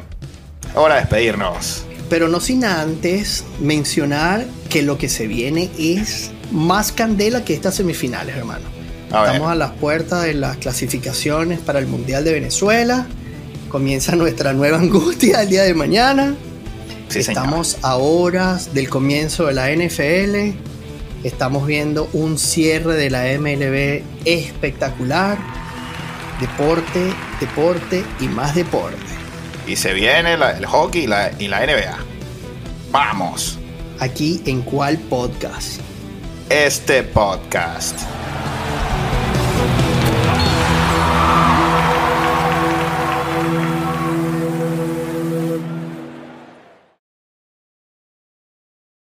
hora 0.74 0.94
de 0.94 1.00
despedirnos. 1.00 1.84
Pero 2.08 2.28
no 2.28 2.40
sin 2.40 2.64
antes 2.64 3.44
mencionar 3.60 4.46
que 4.70 4.82
lo 4.82 4.98
que 4.98 5.08
se 5.08 5.26
viene 5.26 5.70
es 5.78 6.30
más 6.50 6.92
candela 6.92 7.44
que 7.44 7.54
estas 7.54 7.74
semifinales, 7.74 8.36
hermano. 8.36 8.66
Estamos 9.06 9.50
a 9.50 9.54
las 9.54 9.70
puertas 9.72 10.24
de 10.24 10.34
las 10.34 10.58
clasificaciones 10.58 11.60
para 11.60 11.78
el 11.78 11.86
Mundial 11.86 12.24
de 12.24 12.32
Venezuela. 12.32 13.06
Comienza 13.70 14.14
nuestra 14.16 14.52
nueva 14.52 14.78
angustia 14.80 15.42
el 15.42 15.48
día 15.48 15.62
de 15.62 15.74
mañana. 15.74 16.34
Estamos 17.14 17.78
a 17.82 17.96
horas 17.96 18.74
del 18.74 18.88
comienzo 18.90 19.46
de 19.46 19.54
la 19.54 19.70
NFL. 19.70 20.56
Estamos 21.24 21.66
viendo 21.66 22.08
un 22.12 22.38
cierre 22.38 22.94
de 22.94 23.10
la 23.10 23.24
MLB 23.38 24.02
espectacular. 24.26 25.38
Deporte, 26.38 27.12
deporte 27.40 28.04
y 28.20 28.28
más 28.28 28.54
deporte. 28.54 28.98
Y 29.66 29.76
se 29.76 29.94
viene 29.94 30.34
el 30.34 30.66
hockey 30.66 31.04
y 31.04 31.06
la, 31.06 31.32
y 31.38 31.48
la 31.48 31.66
NBA. 31.66 31.98
Vamos. 32.92 33.58
Aquí 34.00 34.42
en 34.46 34.62
cuál 34.62 34.98
podcast? 34.98 35.80
Este 36.50 37.02
podcast. 37.02 38.27